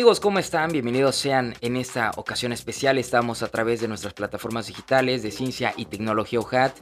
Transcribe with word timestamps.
Amigos, 0.00 0.18
¿cómo 0.18 0.38
están? 0.38 0.72
Bienvenidos 0.72 1.14
sean 1.14 1.54
en 1.60 1.76
esta 1.76 2.12
ocasión 2.16 2.52
especial. 2.52 2.96
Estamos 2.96 3.42
a 3.42 3.48
través 3.48 3.82
de 3.82 3.88
nuestras 3.88 4.14
plataformas 4.14 4.66
digitales 4.66 5.22
de 5.22 5.30
ciencia 5.30 5.74
y 5.76 5.84
tecnología 5.84 6.38
OJAT, 6.38 6.74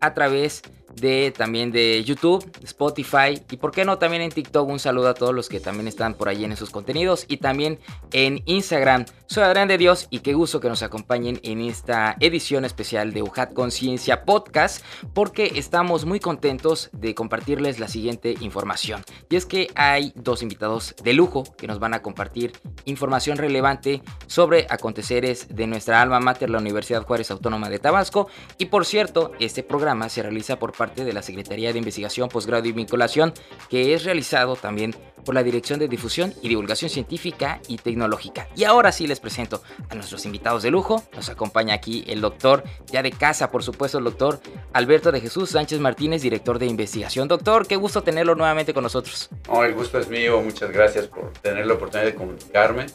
a 0.00 0.14
través 0.14 0.62
de 0.96 1.32
también 1.36 1.70
de 1.70 2.02
YouTube, 2.04 2.44
Spotify 2.62 3.40
y 3.50 3.56
por 3.58 3.70
qué 3.70 3.84
no 3.84 3.98
también 3.98 4.22
en 4.22 4.30
TikTok. 4.30 4.68
Un 4.68 4.78
saludo 4.78 5.08
a 5.08 5.14
todos 5.14 5.34
los 5.34 5.48
que 5.48 5.60
también 5.60 5.88
están 5.88 6.14
por 6.14 6.28
ahí 6.28 6.44
en 6.44 6.52
esos 6.52 6.70
contenidos 6.70 7.24
y 7.28 7.36
también 7.36 7.78
en 8.12 8.42
Instagram. 8.46 9.04
Soy 9.26 9.42
Adrián 9.42 9.68
de 9.68 9.78
Dios 9.78 10.06
y 10.10 10.20
qué 10.20 10.34
gusto 10.34 10.60
que 10.60 10.68
nos 10.68 10.82
acompañen 10.82 11.40
en 11.42 11.60
esta 11.60 12.16
edición 12.20 12.64
especial 12.64 13.12
de 13.12 13.22
UJAT 13.22 13.52
Conciencia 13.52 14.24
Podcast 14.24 14.84
porque 15.14 15.52
estamos 15.56 16.04
muy 16.04 16.20
contentos 16.20 16.90
de 16.92 17.14
compartirles 17.14 17.78
la 17.78 17.88
siguiente 17.88 18.34
información. 18.40 19.02
Y 19.28 19.36
es 19.36 19.44
que 19.44 19.68
hay 19.74 20.12
dos 20.14 20.42
invitados 20.42 20.94
de 21.02 21.12
lujo 21.12 21.44
que 21.56 21.66
nos 21.66 21.78
van 21.78 21.94
a 21.94 22.02
compartir 22.02 22.52
información 22.84 23.36
relevante 23.36 24.02
sobre 24.26 24.66
aconteceres 24.70 25.54
de 25.54 25.66
nuestra 25.66 26.00
alma 26.00 26.20
mater, 26.20 26.50
la 26.50 26.58
Universidad 26.58 27.02
Juárez 27.02 27.30
Autónoma 27.30 27.68
de 27.68 27.78
Tabasco. 27.78 28.28
Y 28.58 28.66
por 28.66 28.86
cierto, 28.86 29.32
este 29.40 29.62
programa 29.62 30.08
se 30.08 30.22
realiza 30.22 30.58
por 30.58 30.72
parte 30.72 30.85
de 30.94 31.12
la 31.12 31.22
Secretaría 31.22 31.72
de 31.72 31.78
Investigación, 31.78 32.28
Posgrado 32.28 32.66
y 32.66 32.72
Vinculación, 32.72 33.32
que 33.68 33.94
es 33.94 34.04
realizado 34.04 34.56
también 34.56 34.94
por 35.24 35.34
la 35.34 35.42
Dirección 35.42 35.78
de 35.78 35.88
Difusión 35.88 36.32
y 36.40 36.48
Divulgación 36.48 36.88
Científica 36.88 37.60
y 37.66 37.78
Tecnológica. 37.78 38.48
Y 38.54 38.64
ahora 38.64 38.92
sí 38.92 39.06
les 39.06 39.18
presento 39.18 39.62
a 39.88 39.94
nuestros 39.94 40.24
invitados 40.24 40.62
de 40.62 40.70
lujo. 40.70 41.02
Nos 41.14 41.28
acompaña 41.28 41.74
aquí 41.74 42.04
el 42.06 42.20
doctor, 42.20 42.62
ya 42.86 43.02
de 43.02 43.10
casa, 43.10 43.50
por 43.50 43.62
supuesto, 43.62 43.98
el 43.98 44.04
doctor 44.04 44.40
Alberto 44.72 45.10
de 45.10 45.20
Jesús 45.20 45.50
Sánchez 45.50 45.80
Martínez, 45.80 46.22
director 46.22 46.58
de 46.58 46.66
investigación. 46.66 47.26
Doctor, 47.26 47.66
qué 47.66 47.76
gusto 47.76 48.02
tenerlo 48.02 48.36
nuevamente 48.36 48.72
con 48.72 48.84
nosotros. 48.84 49.28
Oh, 49.48 49.64
el 49.64 49.74
gusto 49.74 49.98
es 49.98 50.08
mío. 50.08 50.40
Muchas 50.40 50.70
gracias 50.70 51.08
por 51.08 51.32
tener 51.32 51.66
la 51.66 51.74
oportunidad 51.74 52.06
de 52.06 52.14
comunicarme, 52.14 52.86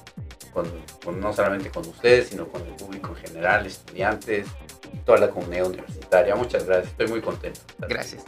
no 1.19 1.33
solamente 1.33 1.69
con 1.69 1.85
ustedes, 1.87 2.29
sino 2.29 2.47
con 2.47 2.65
el 2.65 2.73
público 2.73 3.09
en 3.09 3.27
general, 3.27 3.65
estudiantes, 3.65 4.47
toda 5.05 5.19
la 5.19 5.29
comunidad 5.29 5.67
universitaria. 5.67 6.35
Muchas 6.35 6.65
gracias, 6.65 6.89
estoy 6.91 7.07
muy 7.07 7.21
contento. 7.21 7.59
Gracias. 7.79 8.23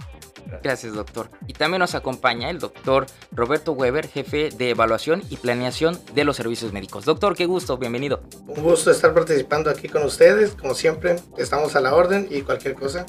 Gracias, 0.62 0.94
doctor. 0.94 1.30
Y 1.48 1.54
también 1.54 1.80
nos 1.80 1.96
acompaña 1.96 2.50
el 2.50 2.60
doctor 2.60 3.06
Roberto 3.32 3.72
Weber, 3.72 4.08
jefe 4.08 4.50
de 4.50 4.70
evaluación 4.70 5.24
y 5.30 5.38
planeación 5.38 6.00
de 6.14 6.24
los 6.26 6.36
servicios 6.36 6.74
médicos. 6.74 7.06
Doctor, 7.06 7.36
qué 7.36 7.46
gusto, 7.46 7.78
bienvenido. 7.78 8.22
Un 8.48 8.62
gusto 8.62 8.92
estar 8.92 9.14
participando 9.14 9.70
aquí 9.70 9.88
con 9.88 10.04
ustedes. 10.04 10.52
Como 10.52 10.76
siempre, 10.76 11.16
estamos 11.38 11.76
a 11.76 11.82
la 11.82 11.96
orden 11.96 12.28
y 12.30 12.42
cualquier 12.42 12.76
cosa, 12.76 13.06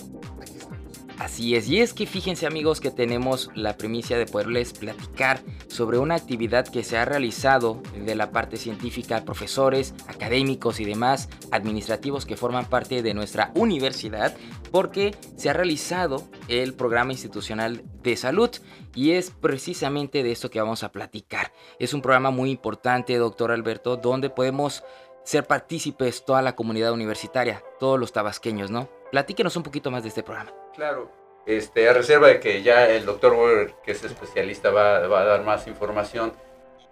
Así 1.18 1.54
es, 1.54 1.68
y 1.68 1.80
es 1.80 1.94
que 1.94 2.06
fíjense 2.06 2.44
amigos 2.44 2.80
que 2.80 2.90
tenemos 2.90 3.50
la 3.54 3.76
primicia 3.76 4.18
de 4.18 4.26
poderles 4.26 4.72
platicar 4.72 5.40
sobre 5.68 5.98
una 5.98 6.16
actividad 6.16 6.66
que 6.66 6.82
se 6.82 6.98
ha 6.98 7.04
realizado 7.04 7.80
de 7.96 8.14
la 8.16 8.32
parte 8.32 8.56
científica, 8.56 9.24
profesores, 9.24 9.94
académicos 10.08 10.80
y 10.80 10.84
demás 10.84 11.28
administrativos 11.52 12.26
que 12.26 12.36
forman 12.36 12.66
parte 12.66 13.02
de 13.02 13.14
nuestra 13.14 13.52
universidad, 13.54 14.36
porque 14.72 15.14
se 15.36 15.48
ha 15.48 15.52
realizado 15.52 16.24
el 16.48 16.74
programa 16.74 17.12
institucional 17.12 17.84
de 18.02 18.16
salud 18.16 18.50
y 18.94 19.12
es 19.12 19.30
precisamente 19.30 20.24
de 20.24 20.32
esto 20.32 20.50
que 20.50 20.60
vamos 20.60 20.82
a 20.82 20.90
platicar. 20.90 21.52
Es 21.78 21.94
un 21.94 22.02
programa 22.02 22.32
muy 22.32 22.50
importante, 22.50 23.16
doctor 23.16 23.52
Alberto, 23.52 23.96
donde 23.96 24.30
podemos 24.30 24.82
ser 25.24 25.46
partícipes 25.46 26.24
toda 26.24 26.42
la 26.42 26.54
comunidad 26.54 26.92
universitaria, 26.92 27.62
todos 27.80 27.98
los 27.98 28.12
tabasqueños, 28.12 28.70
¿no? 28.70 28.88
Platíquenos 29.10 29.56
un 29.56 29.62
poquito 29.62 29.90
más 29.90 30.02
de 30.02 30.10
este 30.10 30.22
programa. 30.22 30.52
Claro, 30.74 31.10
este, 31.46 31.88
a 31.88 31.92
reserva 31.92 32.28
de 32.28 32.40
que 32.40 32.62
ya 32.62 32.88
el 32.88 33.04
doctor 33.06 33.32
Weber, 33.32 33.74
que 33.82 33.92
es 33.92 34.04
especialista, 34.04 34.70
va, 34.70 34.96
a 34.96 35.24
dar 35.24 35.42
más 35.42 35.66
información. 35.66 36.32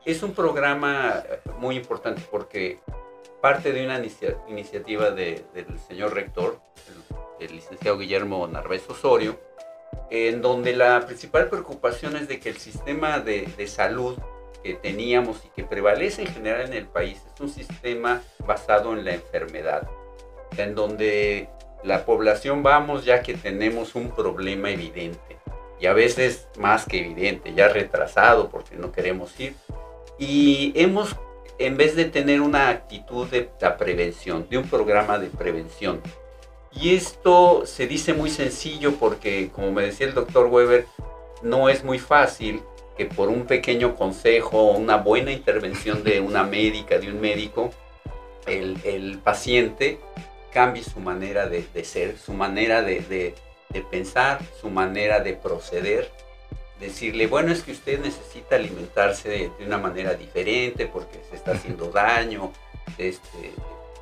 Es 0.05 0.23
un 0.23 0.35
programa 0.35 1.23
muy 1.59 1.77
importante 1.77 2.23
porque 2.31 2.81
parte 3.41 3.73
de 3.73 3.85
una 3.85 4.03
iniciativa 4.49 5.11
del 5.11 5.79
señor 5.87 6.15
rector, 6.15 6.61
el, 7.39 7.53
licenciado 7.53 7.99
Guillermo 7.99 8.47
Narváez 8.47 8.89
Osorio, 8.89 9.39
en 10.11 10.43
donde 10.43 10.75
la 10.75 11.05
principal 11.07 11.49
preocupación 11.49 12.17
es 12.17 12.29
de 12.29 12.41
que 12.41 12.49
el 12.49 12.57
sistema 12.57 13.21
de 13.21 13.67
salud 13.67 14.19
que 14.63 14.75
teníamos 14.75 15.45
y 15.45 15.49
que 15.49 15.65
prevalece 15.65 16.23
en 16.23 16.29
general 16.29 16.63
en 16.63 16.75
el 16.75 16.87
país 16.87 17.21
es 17.35 17.41
un 17.41 17.49
sistema 17.49 18.23
basado 18.47 18.93
en 18.93 19.05
la 19.05 19.15
enfermedad, 19.15 19.89
en 20.57 20.75
donde 20.75 21.49
la 21.83 22.05
población 22.05 22.63
vamos 22.63 23.05
ya 23.05 23.23
que 23.23 23.35
tenemos 23.35 23.95
un 23.95 24.11
problema 24.11 24.71
evidente 24.71 25.39
y 25.83 25.87
a 25.87 25.93
veces 25.93 26.47
más 26.59 26.87
que 26.87 27.01
evidente, 27.01 27.55
ya 27.55 27.69
retrasado 27.69 28.51
porque 28.51 28.77
no 28.77 28.93
queremos 28.93 29.39
ir. 29.41 29.57
Y 30.17 30.73
hemos, 30.77 31.17
en 31.59 31.77
vez 31.77 31.97
de 31.97 32.05
tener 32.05 32.41
una 32.41 32.69
actitud 32.69 33.27
de 33.27 33.51
la 33.61 33.77
prevención, 33.77 34.47
de 34.49 34.59
un 34.59 34.69
programa 34.69 35.19
de 35.19 35.27
prevención, 35.27 36.01
y 36.73 36.95
esto 36.95 37.67
se 37.67 37.89
dice 37.89 38.15
muy 38.15 38.31
sencillo 38.31 38.93
porque, 38.93 39.51
como 39.53 39.73
me 39.73 39.83
decía 39.83 40.07
el 40.07 40.15
doctor 40.15 40.47
Weber, 40.47 40.87
no 41.43 41.69
es 41.69 41.83
muy 41.83 41.99
fácil 41.99 42.63
que 42.97 43.07
por 43.07 43.29
un 43.29 43.47
pequeño 43.47 43.95
consejo 43.95 44.59
o 44.59 44.77
una 44.77 44.97
buena 44.97 45.33
intervención 45.33 46.05
de 46.05 46.21
una 46.21 46.45
médica, 46.45 46.99
de 46.99 47.09
un 47.09 47.21
médico, 47.21 47.71
el, 48.47 48.77
el 48.85 49.19
paciente 49.19 49.99
cambie 50.53 50.85
su 50.85 51.01
manera 51.01 51.49
de, 51.49 51.85
ser, 51.85 52.19
su 52.19 52.33
manera 52.33 52.83
de, 52.83 53.35
pensar, 53.91 54.41
su 54.61 54.71
manera 54.71 55.21
de 55.21 55.35
proceder. 55.35 56.11
Decirle, 56.79 57.27
bueno, 57.29 57.53
es 57.53 57.63
que 57.63 57.73
usted 57.73 58.01
necesita 58.01 58.57
alimentarse 58.57 59.29
de, 59.29 59.65
una 59.65 59.79
manera 59.79 60.15
diferente 60.15 60.87
porque 60.87 61.21
se 61.31 61.37
está 61.37 61.53
haciendo 61.53 61.87
daño. 61.87 62.53
Este, 62.99 63.53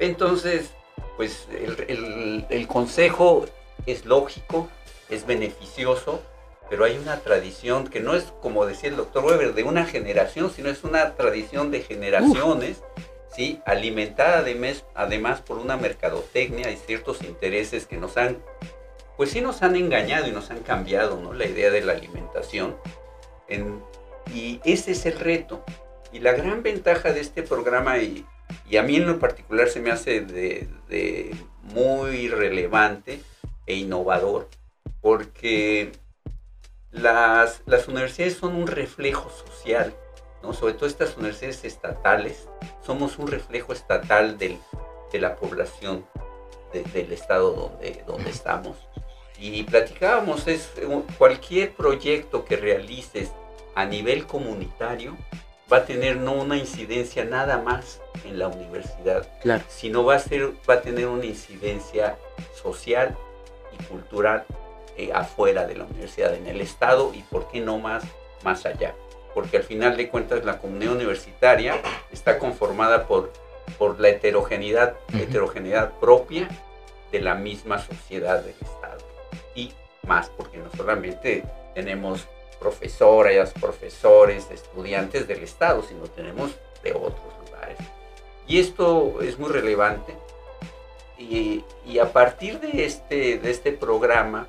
entonces, 0.00 0.70
pues 1.16 1.46
el, 1.52 2.46
el 2.48 2.66
consejo 2.66 3.46
es 3.86 4.04
lógico, 4.06 4.68
es 5.08 5.26
beneficioso, 5.26 6.22
pero 6.70 6.84
hay 6.84 6.96
una 6.96 7.18
tradición 7.18 7.88
que 7.88 7.98
no 7.98 8.14
es 8.14 8.32
como 8.40 8.64
decía 8.64 8.88
el 8.88 8.96
doctor 8.96 9.24
Weber, 9.24 9.54
de 9.54 9.64
una 9.64 9.84
generación, 9.84 10.52
sino 10.54 10.70
es 10.70 10.84
una 10.84 11.16
tradición 11.16 11.72
de 11.72 11.82
generaciones 11.82 12.82
¿sí? 13.34 13.60
alimentada 13.66 14.38
además, 14.38 14.84
además 14.94 15.40
por 15.40 15.58
una 15.58 15.76
mercadotecnia 15.76 16.70
y 16.70 16.76
ciertos 16.76 17.22
intereses 17.22 17.86
que 17.86 17.96
nos 17.96 18.16
han, 18.16 18.38
pues 19.16 19.30
sí 19.30 19.40
nos 19.40 19.62
han 19.62 19.74
engañado 19.74 20.28
y 20.28 20.30
nos 20.30 20.50
han 20.50 20.60
cambiado 20.60 21.20
¿no? 21.20 21.32
la 21.32 21.46
idea 21.46 21.72
de 21.72 21.80
la 21.80 21.92
alimentación. 21.92 22.76
y 24.32 24.60
ese 24.64 24.92
es 24.92 25.04
el 25.06 25.18
reto. 25.18 25.64
Y 26.12 26.20
la 26.20 26.32
gran 26.32 26.62
ventaja 26.62 27.12
de 27.12 27.20
este 27.20 27.42
programa, 27.42 27.98
y, 27.98 28.24
y 28.68 28.76
a 28.76 28.82
mí 28.82 28.96
en 28.96 29.06
lo 29.06 29.18
particular 29.18 29.68
se 29.68 29.80
me 29.80 29.90
hace 29.90 30.20
de, 30.20 30.68
de 30.88 31.34
muy 31.62 32.28
relevante 32.28 33.20
e 33.66 33.74
innovador, 33.74 34.48
porque 35.00 35.92
las, 36.92 37.62
las 37.66 37.88
universidades 37.88 38.36
son 38.36 38.54
un 38.56 38.66
reflejo 38.66 39.30
social 39.30 39.94
sobre 40.52 40.74
todo 40.74 40.86
estas 40.86 41.16
universidades 41.16 41.64
estatales, 41.64 42.48
somos 42.84 43.18
un 43.18 43.28
reflejo 43.28 43.72
estatal 43.72 44.38
de 44.38 44.58
la 45.12 45.36
población 45.36 46.06
del 46.72 47.12
estado 47.12 47.52
donde, 47.52 48.02
donde 48.06 48.30
estamos. 48.30 48.76
Y 49.38 49.62
platicábamos, 49.64 50.46
es 50.48 50.70
cualquier 51.18 51.72
proyecto 51.72 52.44
que 52.44 52.56
realices 52.56 53.30
a 53.74 53.84
nivel 53.84 54.26
comunitario 54.26 55.16
va 55.72 55.78
a 55.78 55.84
tener 55.84 56.16
no 56.16 56.32
una 56.32 56.56
incidencia 56.56 57.24
nada 57.24 57.58
más 57.58 58.00
en 58.24 58.38
la 58.38 58.48
universidad, 58.48 59.28
sino 59.68 60.04
va 60.04 60.16
a, 60.16 60.18
ser, 60.18 60.52
va 60.68 60.74
a 60.74 60.82
tener 60.82 61.06
una 61.06 61.24
incidencia 61.24 62.18
social 62.60 63.16
y 63.72 63.82
cultural 63.84 64.44
eh, 65.02 65.12
afuera 65.12 65.66
de 65.66 65.76
la 65.76 65.84
universidad, 65.84 66.34
en 66.34 66.46
el 66.46 66.60
estado 66.60 67.12
y 67.14 67.22
por 67.22 67.48
qué 67.50 67.60
no 67.60 67.78
más, 67.78 68.04
más 68.42 68.66
allá 68.66 68.94
porque 69.32 69.58
al 69.58 69.62
final 69.62 69.96
de 69.96 70.08
cuentas 70.08 70.44
la 70.44 70.58
comunidad 70.58 70.94
universitaria 70.94 71.80
está 72.10 72.36
conformada 72.36 73.06
por 73.06 73.30
por 73.78 74.00
la 74.00 74.08
heterogeneidad, 74.08 74.96
heterogeneidad 75.12 75.92
propia 75.98 76.48
de 77.12 77.20
la 77.20 77.34
misma 77.34 77.78
sociedad 77.78 78.42
del 78.42 78.54
Estado. 78.60 78.98
Y 79.54 79.72
más 80.06 80.30
porque 80.30 80.58
no 80.58 80.70
solamente 80.76 81.44
tenemos 81.74 82.26
profesoras, 82.58 83.52
profesores, 83.52 84.48
estudiantes 84.50 85.26
del 85.26 85.42
Estado, 85.42 85.82
sino 85.82 86.04
tenemos 86.04 86.52
de 86.82 86.92
otros 86.92 87.34
lugares. 87.46 87.78
Y 88.46 88.60
esto 88.60 89.20
es 89.22 89.38
muy 89.38 89.50
relevante. 89.50 90.14
Y, 91.18 91.64
y 91.86 91.98
a 91.98 92.12
partir 92.12 92.60
de 92.60 92.84
este, 92.84 93.38
de 93.38 93.50
este 93.50 93.72
programa 93.72 94.48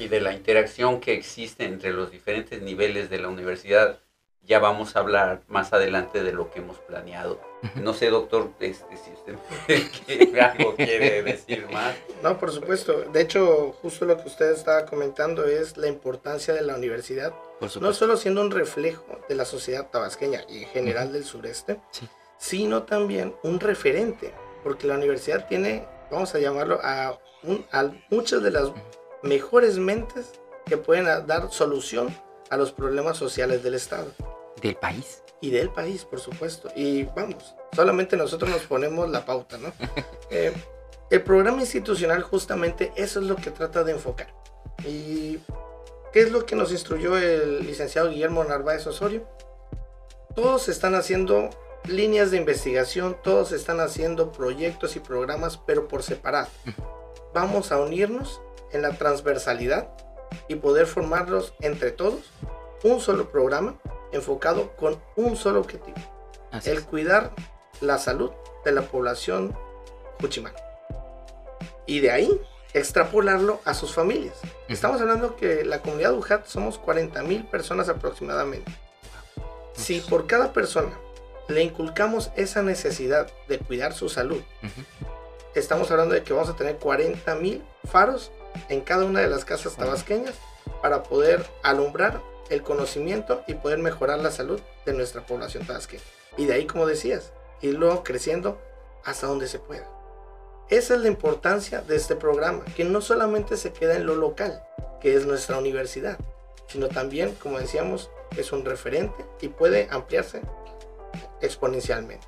y 0.00 0.08
de 0.08 0.20
la 0.20 0.32
interacción 0.32 0.98
que 0.98 1.12
existe 1.12 1.64
entre 1.64 1.92
los 1.92 2.10
diferentes 2.10 2.60
niveles 2.62 3.10
de 3.10 3.18
la 3.18 3.28
universidad, 3.28 4.00
ya 4.42 4.58
vamos 4.58 4.96
a 4.96 5.00
hablar 5.00 5.42
más 5.48 5.72
adelante 5.74 6.22
de 6.22 6.32
lo 6.32 6.50
que 6.50 6.60
hemos 6.60 6.78
planeado. 6.78 7.38
No 7.74 7.92
sé, 7.92 8.08
doctor, 8.08 8.50
este, 8.58 8.96
si 8.96 9.10
usted 9.12 10.38
algo 10.40 10.74
quiere 10.74 11.22
decir 11.22 11.68
más. 11.70 11.94
No, 12.22 12.38
por 12.38 12.50
supuesto. 12.50 13.04
De 13.12 13.20
hecho, 13.20 13.76
justo 13.82 14.06
lo 14.06 14.16
que 14.16 14.28
usted 14.28 14.50
estaba 14.52 14.86
comentando 14.86 15.44
es 15.44 15.76
la 15.76 15.88
importancia 15.88 16.54
de 16.54 16.62
la 16.62 16.74
universidad. 16.74 17.34
no 17.80 17.92
solo 17.92 18.16
siendo 18.16 18.40
un 18.40 18.50
reflejo 18.50 19.20
de 19.28 19.34
la 19.34 19.44
sociedad 19.44 19.90
tabasqueña 19.90 20.42
y 20.48 20.62
en 20.62 20.68
general 20.70 21.12
del 21.12 21.24
sureste, 21.24 21.78
sino 22.38 22.84
también 22.84 23.34
un 23.42 23.60
referente, 23.60 24.32
porque 24.62 24.86
la 24.86 24.94
universidad 24.94 25.46
tiene, 25.46 25.86
vamos 26.10 26.34
a 26.34 26.38
llamarlo, 26.38 26.80
a, 26.82 27.18
a 27.72 27.92
muchas 28.08 28.42
de 28.42 28.50
las 28.50 28.72
mejores 29.22 29.78
mentes 29.78 30.32
que 30.66 30.76
pueden 30.76 31.04
dar 31.26 31.50
solución 31.52 32.14
a 32.50 32.56
los 32.56 32.72
problemas 32.72 33.16
sociales 33.16 33.62
del 33.62 33.74
Estado. 33.74 34.12
¿Del 34.60 34.76
país? 34.76 35.22
Y 35.40 35.50
del 35.50 35.70
país, 35.70 36.04
por 36.04 36.20
supuesto. 36.20 36.70
Y 36.76 37.04
vamos, 37.04 37.54
solamente 37.74 38.16
nosotros 38.16 38.50
nos 38.50 38.62
ponemos 38.62 39.08
la 39.10 39.24
pauta, 39.24 39.58
¿no? 39.58 39.72
Eh, 40.32 40.52
el 41.10 41.22
programa 41.22 41.58
institucional 41.58 42.22
justamente 42.22 42.92
eso 42.94 43.18
es 43.18 43.26
lo 43.26 43.34
que 43.34 43.50
trata 43.50 43.82
de 43.82 43.90
enfocar. 43.90 44.32
¿Y 44.86 45.40
qué 46.12 46.20
es 46.20 46.30
lo 46.30 46.46
que 46.46 46.54
nos 46.54 46.70
instruyó 46.70 47.18
el 47.18 47.66
licenciado 47.66 48.10
Guillermo 48.10 48.44
Narváez 48.44 48.86
Osorio? 48.86 49.26
Todos 50.36 50.68
están 50.68 50.94
haciendo 50.94 51.50
líneas 51.88 52.30
de 52.30 52.36
investigación, 52.36 53.16
todos 53.24 53.50
están 53.50 53.80
haciendo 53.80 54.30
proyectos 54.30 54.94
y 54.94 55.00
programas, 55.00 55.56
pero 55.56 55.88
por 55.88 56.04
separado. 56.04 56.48
Vamos 57.34 57.72
a 57.72 57.80
unirnos 57.80 58.40
en 58.72 58.82
la 58.82 58.92
transversalidad 58.92 59.88
y 60.48 60.56
poder 60.56 60.86
formarlos 60.86 61.54
entre 61.60 61.90
todos 61.90 62.30
un 62.82 63.00
solo 63.00 63.30
programa 63.30 63.74
enfocado 64.12 64.74
con 64.76 65.00
un 65.16 65.36
solo 65.36 65.60
objetivo, 65.60 65.98
el 66.64 66.84
cuidar 66.84 67.32
la 67.80 67.98
salud 67.98 68.30
de 68.64 68.72
la 68.72 68.82
población 68.82 69.56
Juchimán. 70.20 70.52
Y 71.86 72.00
de 72.00 72.10
ahí 72.10 72.40
extrapolarlo 72.72 73.60
a 73.64 73.74
sus 73.74 73.92
familias. 73.92 74.34
Estamos 74.68 75.00
hablando 75.00 75.36
que 75.36 75.64
la 75.64 75.80
comunidad 75.80 76.14
UJAT 76.14 76.46
somos 76.46 76.78
40 76.78 77.22
mil 77.22 77.44
personas 77.44 77.88
aproximadamente. 77.88 78.70
Si 79.72 80.00
por 80.00 80.26
cada 80.26 80.52
persona 80.52 80.92
le 81.48 81.62
inculcamos 81.62 82.30
esa 82.36 82.62
necesidad 82.62 83.30
de 83.48 83.58
cuidar 83.58 83.92
su 83.92 84.08
salud, 84.08 84.42
estamos 85.54 85.90
hablando 85.90 86.14
de 86.14 86.22
que 86.22 86.32
vamos 86.32 86.48
a 86.48 86.56
tener 86.56 86.76
40 86.76 87.34
mil 87.36 87.64
faros 87.90 88.30
en 88.68 88.80
cada 88.80 89.04
una 89.04 89.20
de 89.20 89.28
las 89.28 89.44
casas 89.44 89.76
tabasqueñas 89.76 90.34
para 90.82 91.02
poder 91.02 91.44
alumbrar 91.62 92.20
el 92.50 92.62
conocimiento 92.62 93.42
y 93.46 93.54
poder 93.54 93.78
mejorar 93.78 94.18
la 94.18 94.30
salud 94.30 94.60
de 94.84 94.92
nuestra 94.92 95.24
población 95.24 95.66
tabasqueña. 95.66 96.02
Y 96.36 96.46
de 96.46 96.54
ahí, 96.54 96.66
como 96.66 96.86
decías, 96.86 97.32
irlo 97.60 98.02
creciendo 98.04 98.60
hasta 99.04 99.26
donde 99.26 99.48
se 99.48 99.58
pueda. 99.58 99.88
Esa 100.68 100.94
es 100.94 101.00
la 101.00 101.08
importancia 101.08 101.80
de 101.80 101.96
este 101.96 102.14
programa, 102.14 102.64
que 102.76 102.84
no 102.84 103.00
solamente 103.00 103.56
se 103.56 103.72
queda 103.72 103.96
en 103.96 104.06
lo 104.06 104.14
local, 104.14 104.62
que 105.00 105.16
es 105.16 105.26
nuestra 105.26 105.58
universidad, 105.58 106.18
sino 106.68 106.88
también, 106.88 107.34
como 107.34 107.58
decíamos, 107.58 108.10
es 108.36 108.52
un 108.52 108.64
referente 108.64 109.24
y 109.40 109.48
puede 109.48 109.88
ampliarse 109.90 110.42
exponencialmente. 111.40 112.26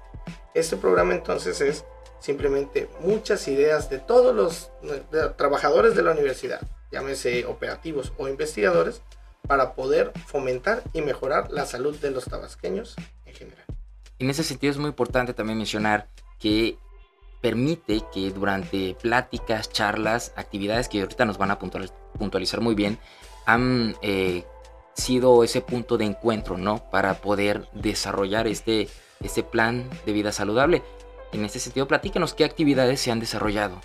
Este 0.55 0.77
programa 0.77 1.15
entonces 1.15 1.61
es 1.61 1.85
simplemente 2.23 2.89
muchas 3.01 3.47
ideas 3.49 3.91
de 3.91 3.99
todos 3.99 4.35
los 4.35 4.71
trabajadores 5.37 5.97
de 5.97 6.03
la 6.03 6.13
universidad, 6.13 6.61
llámese 6.93 7.45
operativos 7.47 8.13
o 8.17 8.29
investigadores, 8.29 9.03
para 9.47 9.75
poder 9.75 10.13
fomentar 10.27 10.85
y 10.93 11.03
mejorar 11.03 11.51
la 11.51 11.67
salud 11.67 11.97
de 11.97 12.13
los 12.13 12.27
tabasqueños 12.27 12.95
en 13.27 13.35
general. 13.35 13.65
En 14.21 14.31
ese 14.31 14.45
sentido 14.45 14.71
es 14.71 14.79
muy 14.79 14.89
importante 14.89 15.35
también 15.35 15.59
mencionar 15.59 16.09
que 16.39 16.79
permite 17.41 18.03
que 18.15 18.31
durante 18.31 18.97
pláticas, 19.03 19.69
charlas, 19.69 20.33
actividades 20.37 20.89
que 20.89 21.01
ahorita 21.01 21.25
nos 21.25 21.39
van 21.39 21.51
a 21.51 21.59
puntualizar 21.59 22.61
muy 22.61 22.77
bien, 22.77 23.01
han 23.47 23.97
eh, 24.01 24.45
sido 24.95 25.43
ese 25.43 25.61
punto 25.61 25.99
de 25.99 26.05
encuentro, 26.05 26.57
¿no? 26.57 26.89
Para 26.89 27.15
poder 27.15 27.69
desarrollar 27.73 28.47
este, 28.47 28.89
este 29.21 29.43
plan 29.43 29.91
de 30.07 30.13
vida 30.13 30.31
saludable. 30.31 30.85
En 31.33 31.45
ese 31.45 31.59
sentido, 31.61 31.89
platícanos 31.89 32.35
qué 32.35 32.45
actividades 32.45 33.01
se 33.01 33.11
han 33.11 33.21
desarrollado. 33.21 33.81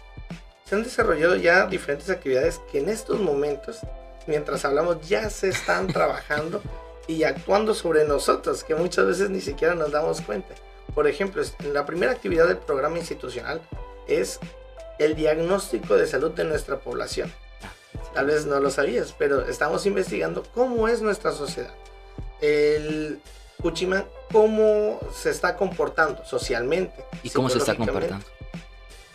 Se 0.66 0.76
han 0.76 0.84
desarrollado 0.84 1.36
ya 1.38 1.66
diferentes 1.66 2.10
actividades 2.10 2.60
que 2.72 2.80
en 2.80 2.90
estos 2.90 3.20
momentos 3.20 3.80
mientras 4.28 4.66
hablamos 4.66 5.08
ya 5.08 5.30
se 5.30 5.50
están 5.50 5.88
trabajando 5.94 6.62
y 7.08 7.24
actuando 7.24 7.74
sobre 7.74 8.04
nosotros, 8.04 8.64
que 8.64 8.76
muchas 8.76 9.06
veces 9.06 9.30
ni 9.30 9.42
siquiera 9.42 9.76
nos 9.76 9.92
damos 9.92 10.22
cuenta. 10.22 10.54
Por 10.94 11.08
ejemplo, 11.08 11.42
la 11.72 11.86
primera 11.86 12.12
actividad 12.12 12.48
del 12.48 12.58
programa 12.58 12.98
institucional 12.98 13.62
es 14.08 14.40
el 15.00 15.16
diagnóstico 15.16 15.96
de 15.96 16.06
salud 16.06 16.32
de 16.32 16.44
nuestra 16.44 16.80
población. 16.80 17.32
Tal 18.14 18.26
vez 18.26 18.46
no 18.46 18.60
lo 18.60 18.70
sabías, 18.70 19.14
pero 19.18 19.48
estamos 19.48 19.86
investigando 19.86 20.44
cómo 20.54 20.88
es 20.88 21.02
nuestra 21.02 21.32
sociedad. 21.32 21.74
El 22.42 23.22
Cuchimán, 23.62 24.06
cómo 24.32 25.00
se 25.14 25.30
está 25.30 25.56
comportando 25.56 26.24
socialmente. 26.26 27.06
¿Y 27.24 27.30
cómo 27.30 27.50
se 27.50 27.58
está 27.58 27.76
comportando? 27.76 28.26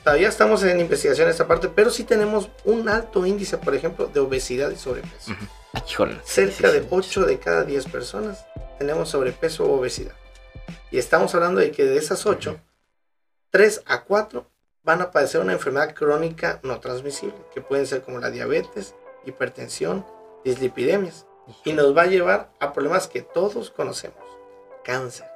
Todavía 0.02 0.28
estamos 0.28 0.64
en 0.64 0.80
investigación 0.80 1.28
esta 1.28 1.46
parte, 1.46 1.68
pero 1.68 1.90
sí 1.90 2.02
tenemos 2.02 2.48
un 2.64 2.88
alto 2.88 3.24
índice, 3.24 3.56
por 3.56 3.74
ejemplo, 3.74 4.06
de 4.06 4.18
obesidad 4.18 4.70
y 4.70 4.76
sobrepeso. 4.76 5.32
Cerca 6.24 6.72
de 6.72 6.84
8 6.90 7.24
de 7.24 7.38
cada 7.38 7.64
10 7.64 7.86
personas 7.86 8.44
tenemos 8.78 9.10
sobrepeso 9.10 9.64
o 9.64 9.78
obesidad. 9.78 10.14
Y 10.90 10.98
estamos 10.98 11.34
hablando 11.34 11.60
de 11.60 11.70
que 11.70 11.84
de 11.84 11.96
esas 11.96 12.26
8, 12.26 12.58
3 13.50 13.82
a 13.86 14.02
4 14.02 14.50
van 14.82 15.02
a 15.02 15.12
padecer 15.12 15.40
una 15.40 15.52
enfermedad 15.52 15.94
crónica 15.94 16.58
no 16.64 16.80
transmisible, 16.80 17.37
que 17.54 17.61
pueden 17.61 17.87
ser 17.87 18.02
como 18.02 18.18
la 18.18 18.30
diabetes, 18.30 18.94
hipertensión, 19.25 20.04
dislipidemias. 20.44 21.26
Y 21.64 21.72
nos 21.72 21.96
va 21.96 22.02
a 22.02 22.06
llevar 22.06 22.50
a 22.61 22.72
problemas 22.72 23.08
que 23.08 23.22
todos 23.22 23.70
conocemos. 23.70 24.22
Cáncer, 24.84 25.26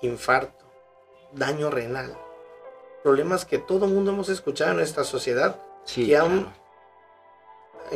infarto, 0.00 0.64
daño 1.32 1.70
renal, 1.70 2.16
problemas 3.02 3.44
que 3.44 3.58
todo 3.58 3.86
el 3.86 3.92
mundo 3.92 4.12
hemos 4.12 4.28
escuchado 4.28 4.70
en 4.70 4.76
nuestra 4.78 5.04
sociedad 5.04 5.56
que, 5.92 6.16
han, 6.16 6.52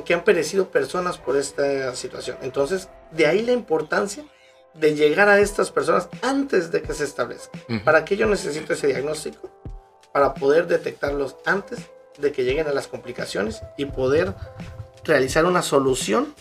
que 0.04 0.14
han 0.14 0.24
perecido 0.24 0.70
personas 0.70 1.18
por 1.18 1.36
esta 1.36 1.94
situación. 1.94 2.38
Entonces, 2.42 2.88
de 3.10 3.26
ahí 3.26 3.42
la 3.42 3.52
importancia 3.52 4.24
de 4.74 4.94
llegar 4.94 5.28
a 5.28 5.40
estas 5.40 5.70
personas 5.70 6.08
antes 6.22 6.70
de 6.70 6.82
que 6.82 6.94
se 6.94 7.04
establezca. 7.04 7.58
¿Para 7.84 8.04
qué 8.04 8.16
yo 8.16 8.26
necesito 8.26 8.72
ese 8.72 8.88
diagnóstico? 8.88 9.50
Para 10.12 10.34
poder 10.34 10.66
detectarlos 10.66 11.36
antes 11.44 11.78
de 12.18 12.32
que 12.32 12.44
lleguen 12.44 12.66
a 12.66 12.72
las 12.72 12.88
complicaciones 12.88 13.62
y 13.76 13.86
poder 13.86 14.34
realizar 15.04 15.44
una 15.44 15.62
solución 15.62 16.34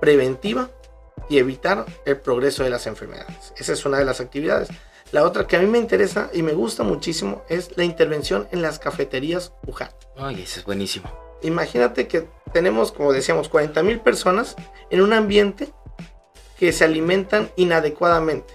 preventiva 0.00 0.70
y 1.28 1.38
evitar 1.38 1.86
el 2.04 2.16
progreso 2.18 2.64
de 2.64 2.70
las 2.70 2.86
enfermedades. 2.86 3.52
Esa 3.56 3.72
es 3.72 3.84
una 3.84 3.98
de 3.98 4.04
las 4.04 4.20
actividades. 4.20 4.68
La 5.12 5.24
otra 5.24 5.46
que 5.46 5.56
a 5.56 5.60
mí 5.60 5.66
me 5.66 5.78
interesa 5.78 6.30
y 6.32 6.42
me 6.42 6.52
gusta 6.52 6.82
muchísimo 6.82 7.42
es 7.48 7.76
la 7.76 7.84
intervención 7.84 8.48
en 8.52 8.62
las 8.62 8.78
cafeterías 8.78 9.52
UJAT. 9.66 9.92
Ay, 10.16 10.42
eso 10.42 10.60
es 10.60 10.64
buenísimo. 10.64 11.10
Imagínate 11.42 12.06
que 12.06 12.28
tenemos, 12.52 12.92
como 12.92 13.12
decíamos, 13.12 13.48
40 13.48 13.82
mil 13.82 14.00
personas 14.00 14.56
en 14.90 15.00
un 15.00 15.12
ambiente 15.12 15.72
que 16.58 16.72
se 16.72 16.84
alimentan 16.84 17.50
inadecuadamente. 17.56 18.54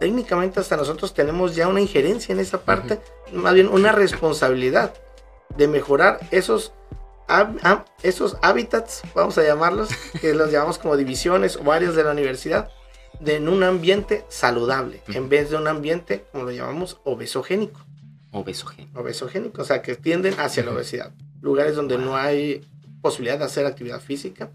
Técnicamente 0.00 0.60
hasta 0.60 0.76
nosotros 0.76 1.12
tenemos 1.12 1.54
ya 1.54 1.68
una 1.68 1.80
injerencia 1.80 2.32
en 2.32 2.40
esa 2.40 2.60
parte, 2.62 3.00
más 3.32 3.54
bien 3.54 3.68
una 3.68 3.92
responsabilidad 3.92 4.94
de 5.56 5.68
mejorar 5.68 6.20
esos, 6.30 6.72
esos 8.02 8.36
hábitats, 8.42 9.02
vamos 9.14 9.38
a 9.38 9.42
llamarlos, 9.42 9.88
que 10.20 10.34
los 10.34 10.50
llamamos 10.50 10.78
como 10.78 10.96
divisiones 10.96 11.56
o 11.56 11.72
áreas 11.72 11.94
de 11.94 12.04
la 12.04 12.12
universidad, 12.12 12.70
de 13.20 13.36
en 13.36 13.48
un 13.48 13.62
ambiente 13.62 14.24
saludable, 14.28 15.02
en 15.08 15.28
vez 15.28 15.50
de 15.50 15.56
un 15.56 15.68
ambiente, 15.68 16.24
como 16.32 16.44
lo 16.44 16.50
llamamos, 16.50 17.00
obesogénico. 17.04 17.80
Obesogénico. 18.32 19.00
Obesogénico, 19.00 19.62
o 19.62 19.64
sea, 19.64 19.80
que 19.80 19.94
tienden 19.94 20.34
hacia 20.38 20.64
la 20.64 20.72
obesidad. 20.72 21.12
Lugares 21.40 21.76
donde 21.76 21.98
no 21.98 22.16
hay 22.16 22.66
posibilidad 23.00 23.38
de 23.38 23.44
hacer 23.44 23.64
actividad 23.66 24.00
física, 24.00 24.50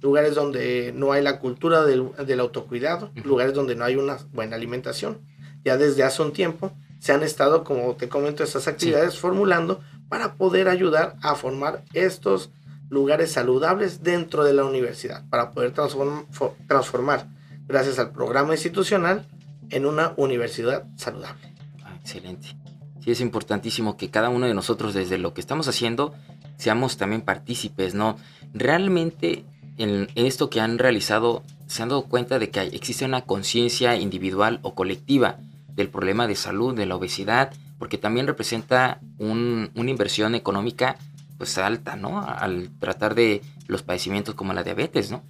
lugares 0.00 0.34
donde 0.34 0.92
no 0.94 1.12
hay 1.12 1.22
la 1.22 1.38
cultura 1.40 1.84
del, 1.84 2.40
autocuidado, 2.40 3.10
lugares 3.24 3.54
donde 3.54 3.74
no 3.74 3.84
hay 3.84 3.96
una 3.96 4.18
buena 4.32 4.56
alimentación. 4.56 5.20
Ya 5.64 5.76
desde 5.76 6.04
hace 6.04 6.22
un 6.22 6.32
tiempo 6.32 6.72
se 7.00 7.12
han 7.12 7.22
estado, 7.22 7.64
como 7.64 7.94
te 7.96 8.08
comento, 8.08 8.42
estas 8.42 8.68
actividades 8.68 9.18
formulando 9.18 9.80
para 10.08 10.34
poder 10.34 10.68
ayudar 10.68 11.16
a 11.22 11.34
formar 11.34 11.84
estos 11.92 12.50
lugares 12.88 13.32
saludables 13.32 14.02
dentro 14.02 14.44
de 14.44 14.54
la 14.54 14.64
universidad, 14.64 15.28
para 15.28 15.50
poder 15.50 15.72
transformar, 15.72 17.28
gracias 17.66 17.98
al 17.98 18.12
programa 18.12 18.54
institucional, 18.54 19.26
en 19.70 19.84
una 19.84 20.14
universidad 20.16 20.84
saludable. 20.96 21.52
Ah, 21.84 21.94
excelente. 22.00 22.56
Sí, 23.04 23.10
es 23.10 23.20
importantísimo 23.20 23.98
que 23.98 24.10
cada 24.10 24.30
uno 24.30 24.46
de 24.46 24.54
nosotros, 24.54 24.94
desde 24.94 25.18
lo 25.18 25.34
que 25.34 25.42
estamos 25.42 25.68
haciendo, 25.68 26.14
seamos 26.56 26.96
también 26.96 27.20
partícipes, 27.20 27.94
¿no? 27.94 28.16
Realmente 28.54 29.44
en 29.76 30.08
esto 30.14 30.48
que 30.50 30.60
han 30.60 30.78
realizado, 30.78 31.44
se 31.66 31.82
han 31.82 31.90
dado 31.90 32.06
cuenta 32.06 32.38
de 32.38 32.50
que 32.50 32.62
existe 32.62 33.04
una 33.04 33.20
conciencia 33.22 33.96
individual 33.96 34.58
o 34.62 34.74
colectiva 34.74 35.36
del 35.68 35.90
problema 35.90 36.26
de 36.26 36.34
salud, 36.34 36.74
de 36.74 36.86
la 36.86 36.96
obesidad, 36.96 37.52
porque 37.78 37.98
también 37.98 38.26
representa 38.26 39.00
una 39.18 39.70
inversión 39.74 40.34
económica 40.34 40.96
pues 41.36 41.56
alta, 41.58 41.94
¿no? 41.94 42.20
Al 42.20 42.70
tratar 42.80 43.14
de 43.14 43.42
los 43.68 43.82
padecimientos 43.82 44.34
como 44.34 44.52
la 44.52 44.64
diabetes, 44.64 45.10
¿no? 45.10 45.22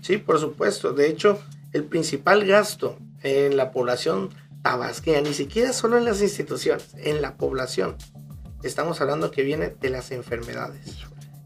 Sí, 0.00 0.16
por 0.18 0.38
supuesto. 0.38 0.92
De 0.92 1.08
hecho, 1.08 1.40
el 1.72 1.84
principal 1.84 2.44
gasto 2.44 2.96
en 3.22 3.56
la 3.56 3.72
población 3.72 4.30
tabasqueña, 4.62 5.20
ni 5.22 5.34
siquiera 5.34 5.72
solo 5.72 5.98
en 5.98 6.04
las 6.04 6.22
instituciones, 6.22 6.94
en 6.96 7.20
la 7.20 7.36
población, 7.36 7.96
estamos 8.62 9.00
hablando 9.00 9.32
que 9.32 9.42
viene 9.42 9.74
de 9.80 9.90
las 9.90 10.12
enfermedades. 10.12 10.96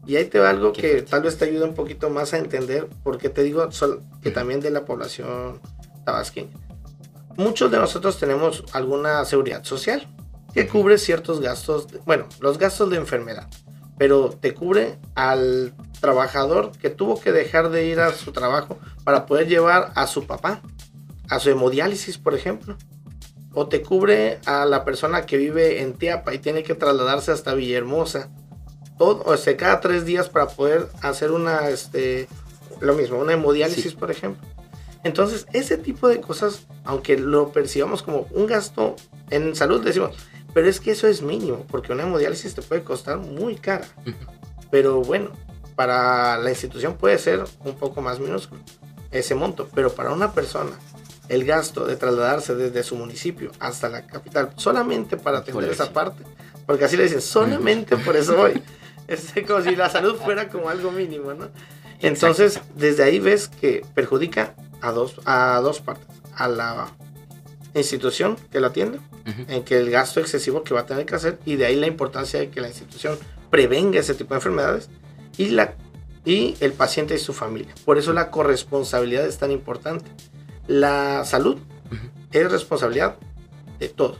Y 0.05 0.15
ahí 0.15 0.25
te 0.25 0.39
va 0.39 0.49
algo 0.49 0.73
que 0.73 1.01
tal 1.01 1.23
vez 1.23 1.37
te 1.37 1.45
ayude 1.45 1.63
un 1.63 1.73
poquito 1.73 2.09
más 2.09 2.33
a 2.33 2.37
entender, 2.37 2.87
porque 3.03 3.29
te 3.29 3.43
digo 3.43 3.67
que 4.21 4.31
también 4.31 4.59
de 4.59 4.69
la 4.69 4.85
población 4.85 5.59
tabasqueña. 6.05 6.51
Muchos 7.37 7.71
de 7.71 7.77
nosotros 7.77 8.19
tenemos 8.19 8.63
alguna 8.73 9.23
seguridad 9.25 9.63
social 9.63 10.07
que 10.53 10.67
cubre 10.67 10.97
ciertos 10.97 11.39
gastos, 11.39 11.87
bueno, 12.05 12.27
los 12.39 12.57
gastos 12.57 12.89
de 12.89 12.97
enfermedad 12.97 13.47
pero 13.97 14.31
te 14.31 14.55
cubre 14.55 14.97
al 15.13 15.75
trabajador 15.99 16.71
que 16.71 16.89
tuvo 16.89 17.21
que 17.21 17.31
dejar 17.31 17.69
de 17.69 17.85
ir 17.85 17.99
a 17.99 18.11
su 18.13 18.31
trabajo 18.31 18.79
para 19.03 19.27
poder 19.27 19.47
llevar 19.47 19.91
a 19.93 20.07
su 20.07 20.25
papá 20.25 20.63
a 21.31 21.39
su 21.39 21.49
hemodiálisis, 21.49 22.17
por 22.17 22.35
ejemplo. 22.35 22.77
O 23.53 23.67
te 23.67 23.81
cubre 23.81 24.39
a 24.45 24.65
la 24.65 24.83
persona 24.85 25.25
que 25.25 25.37
vive 25.37 25.81
en 25.81 25.93
Tiapa 25.93 26.33
y 26.33 26.39
tiene 26.39 26.63
que 26.63 26.75
trasladarse 26.75 27.31
hasta 27.31 27.53
Villahermosa. 27.53 28.29
Todo, 28.97 29.23
o 29.25 29.37
sea, 29.37 29.55
cada 29.55 29.79
tres 29.79 30.03
días 30.05 30.29
para 30.29 30.47
poder 30.47 30.87
hacer 31.01 31.31
una, 31.31 31.69
este, 31.69 32.27
lo 32.79 32.95
mismo, 32.95 33.17
una 33.17 33.33
hemodiálisis, 33.33 33.93
por 33.93 34.11
ejemplo. 34.11 34.45
Entonces, 35.03 35.47
ese 35.53 35.77
tipo 35.77 36.07
de 36.07 36.19
cosas, 36.21 36.67
aunque 36.83 37.17
lo 37.17 37.51
percibamos 37.51 38.03
como 38.03 38.27
un 38.31 38.45
gasto 38.45 38.95
en 39.29 39.55
salud, 39.55 39.83
decimos, 39.83 40.15
pero 40.53 40.67
es 40.67 40.79
que 40.79 40.91
eso 40.91 41.07
es 41.07 41.21
mínimo, 41.21 41.65
porque 41.69 41.93
una 41.93 42.03
hemodiálisis 42.03 42.55
te 42.55 42.61
puede 42.61 42.83
costar 42.83 43.17
muy 43.17 43.55
cara. 43.55 43.87
Pero 44.69 45.01
bueno, 45.01 45.31
para 45.75 46.37
la 46.37 46.49
institución 46.49 46.95
puede 46.95 47.17
ser 47.17 47.43
un 47.65 47.75
poco 47.75 48.01
más 48.01 48.19
minúsculo 48.19 48.61
ese 49.11 49.35
monto, 49.35 49.67
pero 49.73 49.93
para 49.93 50.11
una 50.11 50.31
persona 50.31 50.71
el 51.27 51.45
gasto 51.45 51.85
de 51.85 51.95
trasladarse 51.95 52.55
desde 52.55 52.83
su 52.83 52.95
municipio 52.95 53.51
hasta 53.59 53.89
la 53.89 54.05
capital 54.05 54.51
solamente 54.55 55.17
para 55.17 55.39
atender 55.39 55.69
esa 55.69 55.91
parte, 55.91 56.23
porque 56.65 56.85
así 56.85 56.97
le 56.97 57.03
dicen, 57.03 57.21
solamente 57.21 57.97
por 57.97 58.15
eso 58.15 58.35
voy. 58.35 58.61
Es 59.07 59.33
como 59.45 59.61
si 59.61 59.75
la 59.75 59.89
salud 59.89 60.15
fuera 60.15 60.47
como 60.47 60.69
algo 60.69 60.89
mínimo, 60.89 61.33
¿no? 61.33 61.49
Entonces, 61.99 62.61
desde 62.75 63.03
ahí 63.03 63.19
ves 63.19 63.49
que 63.49 63.85
perjudica 63.93 64.55
a 64.79 64.91
dos, 64.91 65.19
a 65.25 65.59
dos 65.61 65.81
partes, 65.81 66.07
a 66.33 66.47
la 66.47 66.87
institución 67.79 68.37
que 68.51 68.59
lo 68.59 68.67
atiende, 68.67 68.99
en 69.47 69.63
que 69.63 69.77
el 69.77 69.89
gasto 69.89 70.19
excesivo 70.19 70.63
que 70.63 70.73
va 70.73 70.81
a 70.81 70.85
tener 70.85 71.05
que 71.05 71.15
hacer, 71.15 71.39
y 71.45 71.55
de 71.55 71.65
ahí 71.65 71.75
la 71.75 71.87
importancia 71.87 72.39
de 72.39 72.49
que 72.49 72.61
la 72.61 72.67
institución 72.67 73.17
prevenga 73.49 73.99
ese 73.99 74.13
tipo 74.13 74.33
de 74.33 74.39
enfermedades, 74.39 74.89
y, 75.37 75.49
la, 75.49 75.75
y 76.25 76.55
el 76.59 76.73
paciente 76.73 77.15
y 77.15 77.17
su 77.17 77.33
familia. 77.33 77.73
Por 77.85 77.97
eso 77.97 78.13
la 78.13 78.29
corresponsabilidad 78.31 79.25
es 79.25 79.37
tan 79.37 79.51
importante. 79.51 80.09
La 80.67 81.23
salud 81.25 81.57
es 82.31 82.51
responsabilidad 82.51 83.17
de 83.79 83.89
todos. 83.89 84.19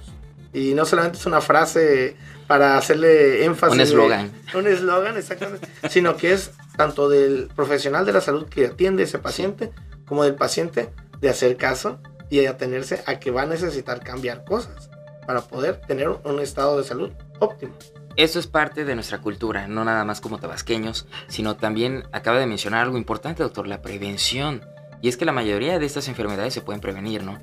Y 0.53 0.73
no 0.73 0.85
solamente 0.85 1.17
es 1.17 1.25
una 1.25 1.41
frase 1.41 2.15
para 2.47 2.77
hacerle 2.77 3.45
énfasis. 3.45 3.75
Un 3.75 3.81
eslogan. 3.81 4.31
Un 4.53 4.67
eslogan, 4.67 5.17
exactamente. 5.17 5.67
sino 5.89 6.17
que 6.17 6.33
es 6.33 6.51
tanto 6.75 7.09
del 7.09 7.49
profesional 7.55 8.05
de 8.05 8.13
la 8.13 8.21
salud 8.21 8.47
que 8.47 8.65
atiende 8.65 9.03
a 9.03 9.05
ese 9.05 9.19
paciente, 9.19 9.71
como 10.05 10.23
del 10.23 10.35
paciente 10.35 10.89
de 11.21 11.29
hacer 11.29 11.55
caso 11.55 11.99
y 12.31 12.45
atenerse 12.45 13.03
a 13.05 13.19
que 13.19 13.29
va 13.29 13.43
a 13.43 13.45
necesitar 13.45 14.01
cambiar 14.01 14.45
cosas 14.45 14.89
para 15.27 15.41
poder 15.41 15.81
tener 15.81 16.09
un 16.09 16.39
estado 16.39 16.77
de 16.77 16.83
salud 16.85 17.11
óptimo. 17.39 17.73
Eso 18.15 18.39
es 18.39 18.47
parte 18.47 18.85
de 18.85 18.95
nuestra 18.95 19.19
cultura, 19.21 19.67
no 19.67 19.83
nada 19.83 20.05
más 20.05 20.21
como 20.21 20.39
tabasqueños, 20.39 21.07
sino 21.27 21.57
también 21.57 22.05
acaba 22.11 22.39
de 22.39 22.47
mencionar 22.47 22.83
algo 22.83 22.97
importante, 22.97 23.43
doctor, 23.43 23.67
la 23.67 23.81
prevención. 23.81 24.65
Y 25.01 25.09
es 25.09 25.17
que 25.17 25.25
la 25.25 25.31
mayoría 25.33 25.77
de 25.77 25.85
estas 25.85 26.07
enfermedades 26.07 26.53
se 26.53 26.61
pueden 26.61 26.81
prevenir, 26.81 27.23
¿no? 27.23 27.37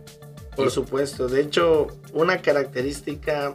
Por 0.56 0.70
supuesto, 0.70 1.28
de 1.28 1.42
hecho, 1.42 1.88
una 2.12 2.40
característica 2.40 3.52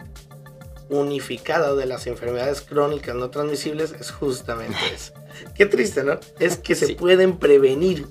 unificada 0.90 1.74
de 1.74 1.86
las 1.88 2.06
enfermedades 2.06 2.62
crónicas 2.62 3.16
no 3.16 3.30
transmisibles 3.32 3.94
es 4.00 4.12
justamente 4.12 4.78
eso. 4.94 5.14
Qué 5.56 5.66
triste, 5.66 6.04
¿no? 6.04 6.20
Es 6.40 6.58
que 6.58 6.76
se 6.76 6.94
pueden 6.96 7.38
prevenir 7.38 8.08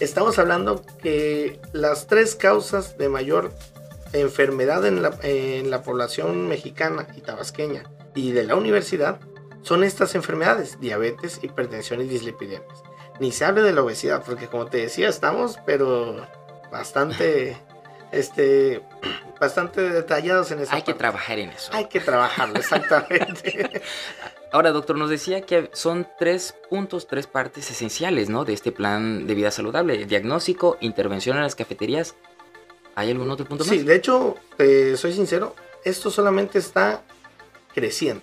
estamos 0.00 0.38
hablando 0.38 0.84
que 1.02 1.60
las 1.72 2.06
tres 2.06 2.34
causas 2.34 2.98
de 2.98 3.08
mayor 3.08 3.52
enfermedad 4.12 4.84
en 4.86 5.02
la, 5.70 5.82
población 5.82 6.48
mexicana 6.48 7.06
y 7.16 7.20
tabasqueña 7.20 7.84
y 8.14 8.32
de 8.32 8.44
la 8.44 8.56
universidad 8.56 9.20
son 9.62 9.84
estas 9.84 10.14
enfermedades, 10.14 10.80
diabetes, 10.80 11.40
hipertensión 11.42 12.00
y 12.00 12.04
dislipidemias. 12.04 12.82
Ni 13.18 13.32
se 13.32 13.44
hable 13.44 13.62
de 13.62 13.72
la 13.72 13.82
obesidad, 13.82 14.22
porque 14.24 14.46
como 14.46 14.66
te 14.66 14.78
decía, 14.78 15.08
estamos 15.08 15.58
pero 15.66 16.26
bastante 16.70 17.56
este 18.12 18.82
bastante 19.40 19.80
detallados 19.80 20.50
en 20.50 20.60
eso. 20.60 20.74
Hay 20.74 20.82
que 20.82 20.94
trabajar 20.94 21.38
en 21.38 21.50
eso. 21.50 21.70
Hay 21.74 21.86
que 21.86 22.00
trabajarlo, 22.00 22.58
exactamente. 22.58 23.82
Ahora, 24.52 24.70
doctor, 24.72 24.96
nos 24.96 25.10
decía 25.10 25.42
que 25.42 25.70
son 25.72 26.06
tres 26.18 26.54
puntos, 26.70 27.06
tres 27.06 27.26
partes 27.26 27.70
esenciales, 27.70 28.28
¿no? 28.28 28.44
De 28.44 28.52
este 28.52 28.72
plan 28.72 29.26
de 29.26 29.34
vida 29.34 29.50
saludable. 29.50 30.06
Diagnóstico, 30.06 30.76
intervención 30.80 31.36
en 31.36 31.42
las 31.42 31.54
cafeterías. 31.54 32.14
¿Hay 32.94 33.10
algún 33.10 33.30
otro 33.30 33.44
punto 33.44 33.64
más? 33.64 33.70
Sí, 33.70 33.82
de 33.82 33.94
hecho, 33.94 34.36
soy 34.96 35.12
sincero, 35.12 35.54
esto 35.84 36.10
solamente 36.10 36.58
está 36.58 37.02
creciendo. 37.74 38.22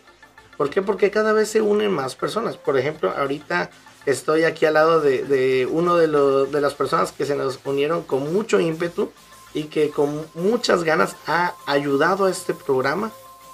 ¿Por 0.57 0.69
qué? 0.69 0.81
Porque 0.81 1.11
cada 1.11 1.33
vez 1.33 1.49
se 1.49 1.61
unen 1.61 1.91
más 1.91 2.15
personas. 2.15 2.57
Por 2.57 2.77
ejemplo, 2.77 3.13
ahorita 3.15 3.69
estoy 4.05 4.43
aquí 4.43 4.65
al 4.65 4.75
lado 4.75 5.01
de, 5.01 5.23
de 5.23 5.67
uno 5.67 5.95
de, 5.95 6.07
de 6.07 6.61
las 6.61 6.73
personas 6.73 7.11
que 7.11 7.25
se 7.25 7.35
nos 7.35 7.59
unieron 7.65 8.03
con 8.03 8.33
mucho 8.33 8.59
ímpetu 8.59 9.11
y 9.53 9.65
que 9.65 9.89
con 9.89 10.25
muchas 10.33 10.83
ganas 10.83 11.15
ha 11.27 11.53
ayudado 11.67 12.25
a 12.25 12.31
este 12.31 12.53
programa 12.53 13.11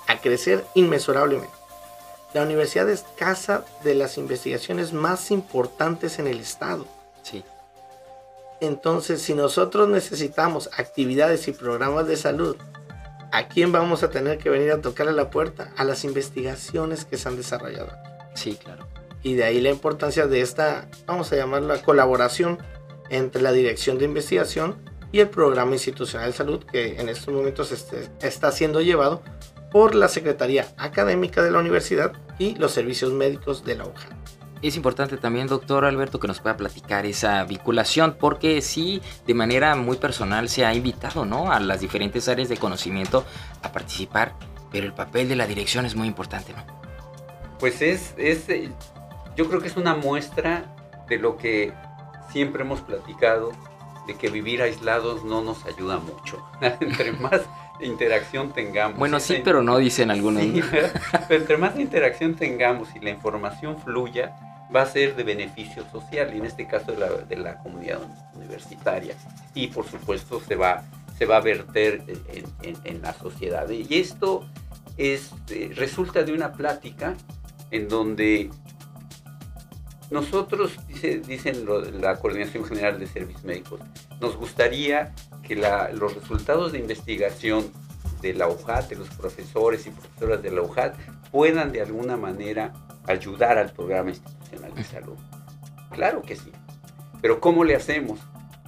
a 0.07 0.21
crecer 0.21 0.65
inmesurablemente. 0.75 1.58
La 2.33 2.43
universidad 2.43 2.89
es 2.89 3.05
casa 3.17 3.65
de 3.83 3.95
las 3.95 4.17
investigaciones 4.17 4.93
más 4.93 5.31
importantes 5.31 6.19
en 6.19 6.27
el 6.27 6.39
estado. 6.39 6.85
Sí. 7.23 7.43
Entonces, 8.61 9.21
si 9.21 9.33
nosotros 9.33 9.89
necesitamos 9.89 10.69
actividades 10.77 11.47
y 11.47 11.53
programas 11.53 12.07
de 12.07 12.17
salud, 12.17 12.55
¿a 13.31 13.47
quién 13.47 13.71
vamos 13.71 14.03
a 14.03 14.09
tener 14.09 14.37
que 14.37 14.49
venir 14.49 14.71
a 14.71 14.81
tocarle 14.81 15.13
la 15.13 15.29
puerta? 15.31 15.71
A 15.77 15.83
las 15.85 16.03
investigaciones 16.03 17.05
que 17.05 17.17
se 17.17 17.29
han 17.29 17.37
desarrollado. 17.37 17.91
Sí, 18.35 18.55
claro. 18.61 18.85
Y 19.23 19.33
de 19.33 19.45
ahí 19.45 19.59
la 19.59 19.69
importancia 19.69 20.27
de 20.27 20.41
esta, 20.41 20.87
vamos 21.07 21.31
a 21.31 21.35
llamarla 21.35 21.81
colaboración 21.81 22.59
entre 23.09 23.41
la 23.41 23.51
dirección 23.51 23.97
de 23.97 24.05
investigación 24.05 24.75
y 25.11 25.19
el 25.19 25.29
programa 25.29 25.73
institucional 25.73 26.31
de 26.31 26.37
salud 26.37 26.63
que 26.63 26.99
en 26.99 27.09
estos 27.09 27.33
momentos 27.33 27.71
este, 27.71 28.07
está 28.21 28.51
siendo 28.51 28.81
llevado 28.81 29.23
por 29.71 29.95
la 29.95 30.07
Secretaría 30.07 30.67
Académica 30.77 31.43
de 31.43 31.51
la 31.51 31.59
Universidad 31.59 32.13
y 32.37 32.55
los 32.55 32.71
servicios 32.71 33.11
médicos 33.11 33.63
de 33.63 33.75
la 33.75 33.85
UJA. 33.85 34.09
Es 34.61 34.75
importante 34.75 35.15
también, 35.15 35.47
doctor 35.47 35.85
Alberto, 35.85 36.19
que 36.19 36.27
nos 36.27 36.41
pueda 36.41 36.57
platicar 36.57 37.05
esa 37.05 37.43
vinculación, 37.45 38.17
porque 38.19 38.61
sí, 38.61 39.01
de 39.25 39.33
manera 39.33 39.75
muy 39.75 39.95
personal 39.95 40.49
se 40.49 40.65
ha 40.65 40.73
invitado 40.73 41.23
¿no? 41.23 41.51
a 41.51 41.61
las 41.61 41.79
diferentes 41.79 42.27
áreas 42.27 42.49
de 42.49 42.57
conocimiento 42.57 43.23
a 43.63 43.71
participar, 43.71 44.33
pero 44.69 44.85
el 44.85 44.93
papel 44.93 45.29
de 45.29 45.37
la 45.37 45.47
dirección 45.47 45.85
es 45.85 45.95
muy 45.95 46.07
importante, 46.07 46.53
¿no? 46.53 46.65
Pues 47.57 47.81
es, 47.81 48.13
es 48.17 48.47
yo 49.35 49.47
creo 49.47 49.61
que 49.61 49.67
es 49.67 49.77
una 49.77 49.95
muestra 49.95 50.75
de 51.07 51.17
lo 51.17 51.37
que 51.37 51.73
siempre 52.31 52.63
hemos 52.63 52.81
platicado, 52.81 53.51
de 54.07 54.15
que 54.15 54.29
vivir 54.29 54.61
aislados 54.61 55.23
no 55.23 55.41
nos 55.41 55.65
ayuda 55.65 55.99
mucho. 55.99 56.43
Entre 56.81 57.13
más 57.13 57.41
interacción 57.81 58.53
tengamos. 58.53 58.97
Bueno, 58.97 59.19
sí, 59.19 59.41
pero 59.43 59.63
no 59.63 59.77
dicen 59.77 60.11
algunos. 60.11 60.43
pero 61.27 61.41
entre 61.41 61.57
más 61.57 61.77
interacción 61.79 62.35
tengamos 62.35 62.89
y 62.95 62.99
la 62.99 63.09
información 63.09 63.77
fluya, 63.81 64.35
va 64.73 64.83
a 64.83 64.85
ser 64.85 65.15
de 65.15 65.23
beneficio 65.23 65.83
social, 65.91 66.33
y 66.33 66.37
en 66.37 66.45
este 66.45 66.67
caso 66.67 66.91
de 66.91 66.97
la, 66.97 67.09
de 67.09 67.35
la 67.37 67.57
comunidad 67.57 67.99
universitaria. 68.35 69.15
Y 69.53 69.67
por 69.67 69.85
supuesto 69.87 70.39
se 70.39 70.55
va, 70.55 70.83
se 71.17 71.25
va 71.25 71.37
a 71.37 71.41
verter 71.41 72.03
en, 72.61 73.01
la 73.01 73.13
sociedad. 73.13 73.67
Y 73.69 73.99
esto 73.99 74.47
es, 74.97 75.31
eh, 75.49 75.71
resulta 75.75 76.23
de 76.23 76.33
una 76.33 76.53
plática 76.53 77.15
en 77.71 77.87
donde 77.87 78.49
nosotros, 80.11 80.79
dice, 80.87 81.19
dicen 81.19 81.65
la 82.01 82.15
Coordinación 82.15 82.65
General 82.65 82.99
de 82.99 83.07
Servicios 83.07 83.43
Médicos, 83.43 83.79
nos 84.19 84.35
gustaría 84.37 85.13
que 85.43 85.55
los 85.55 86.15
resultados 86.15 86.71
de 86.71 86.79
investigación 86.79 87.71
de 88.21 88.33
la 88.33 88.47
UJAT, 88.47 88.89
de 88.89 88.95
los 88.95 89.09
profesores 89.09 89.85
y 89.87 89.91
profesoras 89.91 90.41
de 90.41 90.51
la 90.51 90.61
UJAT, 90.61 90.95
puedan 91.31 91.71
de 91.71 91.81
alguna 91.81 92.17
manera 92.17 92.73
ayudar 93.05 93.57
al 93.57 93.71
programa 93.71 94.09
institucional 94.09 94.73
de 94.73 94.83
salud. 94.83 95.17
Claro 95.91 96.21
que 96.21 96.35
sí. 96.35 96.51
Pero 97.21 97.39
¿cómo 97.39 97.63
le 97.63 97.75
hacemos? 97.75 98.19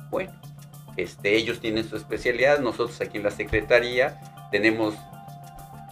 Bueno, 0.09 0.31
este, 0.97 1.35
ellos 1.35 1.59
tienen 1.59 1.87
su 1.87 1.95
especialidad, 1.95 2.59
nosotros 2.59 2.99
aquí 3.01 3.17
en 3.17 3.23
la 3.23 3.31
Secretaría 3.31 4.19
tenemos 4.51 4.93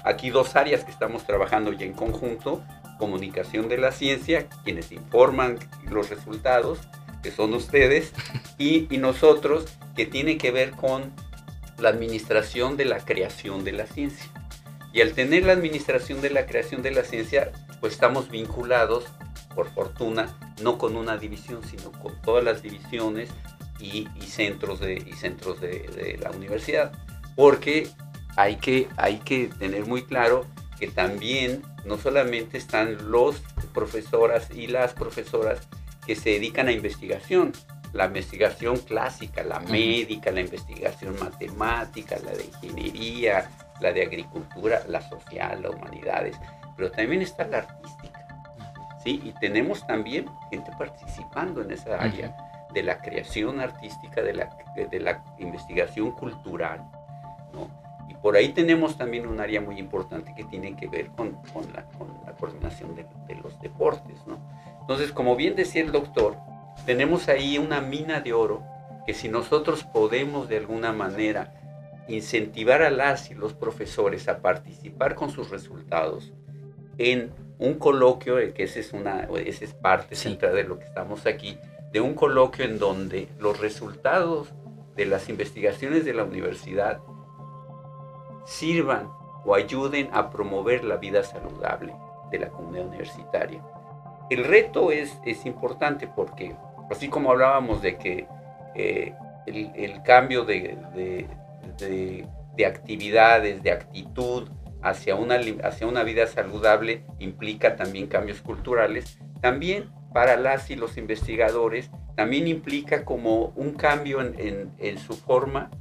aquí 0.03 0.29
dos 0.29 0.55
áreas 0.55 0.83
que 0.83 0.91
estamos 0.91 1.25
trabajando 1.25 1.73
ya 1.73 1.85
en 1.85 1.93
conjunto, 1.93 2.63
comunicación 2.99 3.67
de 3.67 3.79
la 3.79 3.91
ciencia, 3.91 4.47
quienes 4.63 4.91
informan 4.91 5.57
los 5.89 6.11
resultados, 6.11 6.77
que 7.23 7.31
son 7.31 7.55
ustedes, 7.55 8.13
y, 8.59 8.93
y 8.93 8.99
nosotros, 8.99 9.65
que 9.95 10.05
tiene 10.05 10.37
que 10.37 10.51
ver 10.51 10.71
con 10.71 11.11
la 11.79 11.89
administración 11.89 12.77
de 12.77 12.85
la 12.85 12.99
creación 12.99 13.63
de 13.63 13.71
la 13.71 13.87
ciencia. 13.87 14.29
Y 14.93 15.01
al 15.01 15.13
tener 15.13 15.45
la 15.45 15.53
administración 15.53 16.21
de 16.21 16.29
la 16.29 16.45
creación 16.45 16.81
de 16.83 16.91
la 16.91 17.03
ciencia, 17.03 17.51
pues 17.79 17.93
estamos 17.93 18.29
vinculados, 18.29 19.05
por 19.55 19.69
fortuna, 19.71 20.37
no 20.61 20.77
con 20.77 20.95
una 20.95 21.17
división, 21.17 21.61
sino 21.63 21.91
con 21.91 22.19
todas 22.21 22.43
las 22.43 22.61
divisiones 22.61 23.29
y, 23.79 24.07
centros, 24.27 24.79
de, 24.79 24.95
y 24.95 25.13
centros 25.13 25.59
de, 25.61 26.17
la 26.21 26.31
universidad. 26.31 26.91
Porque 27.35 27.89
hay 28.35 28.57
que, 28.57 28.87
hay 28.97 29.17
que 29.17 29.49
tener 29.59 29.85
muy 29.85 30.03
claro 30.03 30.45
que 30.79 30.87
también 30.87 31.61
no 31.85 31.97
solamente 31.97 32.57
están 32.57 33.11
los 33.11 33.41
profesoras 33.73 34.49
y 34.51 34.67
las 34.67 34.93
profesoras 34.93 35.67
que 36.05 36.15
se 36.15 36.31
dedican 36.31 36.67
a 36.67 36.71
investigación, 36.71 37.51
la 37.93 38.05
investigación 38.05 38.77
clásica, 38.77 39.43
la 39.43 39.59
médica, 39.59 40.31
la 40.31 40.41
investigación 40.41 41.15
matemática, 41.19 42.17
la 42.23 42.31
de 42.31 42.45
ingeniería, 42.45 43.49
la 43.81 43.91
de 43.91 44.03
agricultura, 44.03 44.83
la 44.87 45.01
social, 45.01 45.61
las 45.61 45.73
humanidades, 45.73 46.37
pero 46.75 46.91
también 46.91 47.21
está 47.21 47.45
la 47.45 47.59
artística, 47.59 48.27
¿sí? 49.03 49.21
Y 49.23 49.33
tenemos 49.39 49.85
también 49.85 50.25
gente 50.49 50.71
participando 50.77 51.61
en 51.61 51.71
esa 51.71 51.95
área 51.95 52.35
de 52.73 52.83
la 52.83 53.01
creación 53.01 53.59
artística, 53.59 54.21
de 54.21 54.33
la, 54.33 54.49
de 54.75 54.99
la 54.99 55.23
investigación 55.39 56.11
cultural, 56.11 56.89
¿no? 57.53 57.88
Por 58.21 58.35
ahí 58.35 58.49
tenemos 58.49 58.97
también 58.97 59.27
un 59.27 59.39
área 59.39 59.61
muy 59.61 59.79
importante 59.79 60.33
que 60.35 60.43
tiene 60.43 60.75
que 60.75 60.87
ver 60.87 61.07
con, 61.11 61.33
con, 61.53 61.71
la, 61.73 61.85
coordinación 62.37 62.95
de, 62.95 63.05
de, 63.27 63.35
los 63.41 63.59
deportes, 63.61 64.25
¿no? 64.27 64.39
Entonces, 64.81 65.11
como 65.11 65.35
bien 65.35 65.55
decía 65.55 65.81
el 65.81 65.91
doctor, 65.91 66.37
tenemos 66.85 67.29
ahí 67.29 67.57
una 67.57 67.81
mina 67.81 68.21
de 68.21 68.33
oro 68.33 68.63
que 69.05 69.13
si 69.13 69.29
nosotros 69.29 69.83
podemos 69.83 70.49
de 70.49 70.57
alguna 70.57 70.91
manera 70.91 71.53
incentivar 72.07 72.81
a 72.81 72.89
las 72.89 73.31
y 73.31 73.35
los 73.35 73.53
profesores 73.53 74.27
a 74.27 74.39
participar 74.39 75.15
con 75.15 75.29
sus 75.29 75.49
resultados 75.49 76.33
en 76.97 77.31
un 77.59 77.75
coloquio, 77.75 78.39
eh, 78.39 78.53
que 78.53 78.63
esa 78.63 78.79
es, 78.79 78.93
una, 78.93 79.27
esa 79.45 79.65
es 79.65 79.73
parte 79.73 80.15
central 80.15 80.55
de 80.55 80.63
lo 80.63 80.79
que 80.79 80.85
estamos 80.85 81.25
aquí, 81.25 81.57
de 81.91 82.01
un 82.01 82.13
coloquio 82.13 82.65
en 82.65 82.79
donde 82.79 83.27
los 83.39 83.59
resultados 83.59 84.49
de 84.95 85.05
las 85.05 85.29
investigaciones 85.29 86.05
de 86.05 86.13
la 86.13 86.23
universidad 86.23 86.99
sirvan 88.49 89.11
o 89.45 89.53
ayuden 89.53 90.09
a 90.11 90.29
promover 90.29 90.83
la 90.83 90.97
vida 90.97 91.23
saludable 91.23 91.95
de 92.31 92.39
la 92.39 92.49
comunidad 92.49 92.87
universitaria. 92.87 93.61
El 94.29 94.43
reto 94.43 94.91
es, 94.91 95.17
es 95.25 95.45
importante 95.45 96.07
porque, 96.07 96.55
así 96.91 97.09
como 97.09 97.31
hablábamos 97.31 97.81
de 97.81 97.97
que 97.97 98.27
eh, 98.75 99.13
el, 99.45 100.01
cambio 100.03 100.45
de, 100.45 100.77
de, 101.77 102.65
actividades, 102.65 103.63
de 103.63 103.71
actitud 103.71 104.49
hacia 104.81 105.15
una, 105.15 105.39
hacia 105.63 105.87
una 105.87 106.03
vida 106.03 106.27
saludable 106.27 107.03
implica 107.19 107.75
también 107.75 108.07
cambios 108.07 108.41
culturales. 108.41 109.19
También 109.41 109.89
para 110.13 110.37
las 110.37 110.69
y 110.69 110.75
los 110.75 110.97
investigadores 110.97 111.89
también 112.15 112.47
implica 112.47 113.05
como 113.05 113.53
un 113.55 113.73
cambio 113.73 114.21
en, 114.21 114.71
en, 114.77 114.97
su 114.97 115.13
forma, 115.13 115.71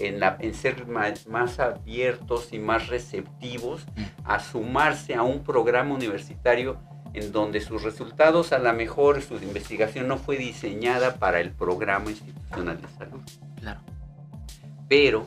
en, 0.00 0.20
la, 0.20 0.36
en 0.40 0.54
ser 0.54 0.86
más, 0.86 1.26
más, 1.26 1.58
abiertos 1.58 2.52
y 2.52 2.58
más 2.58 2.88
receptivos 2.88 3.84
a 4.24 4.40
sumarse 4.40 5.14
a 5.14 5.22
un 5.22 5.44
programa 5.44 5.94
universitario 5.94 6.78
en 7.12 7.32
donde 7.32 7.60
sus 7.60 7.82
resultados, 7.82 8.52
a 8.52 8.58
lo 8.58 8.72
mejor 8.72 9.22
su 9.22 9.34
investigación 9.34 10.08
no 10.08 10.16
fue 10.16 10.36
diseñada 10.36 11.16
para 11.16 11.40
el 11.40 11.50
programa 11.50 12.10
institucional 12.10 12.80
de 12.80 12.88
salud. 12.88 13.20
Claro. 13.56 13.80
Pero 14.88 15.26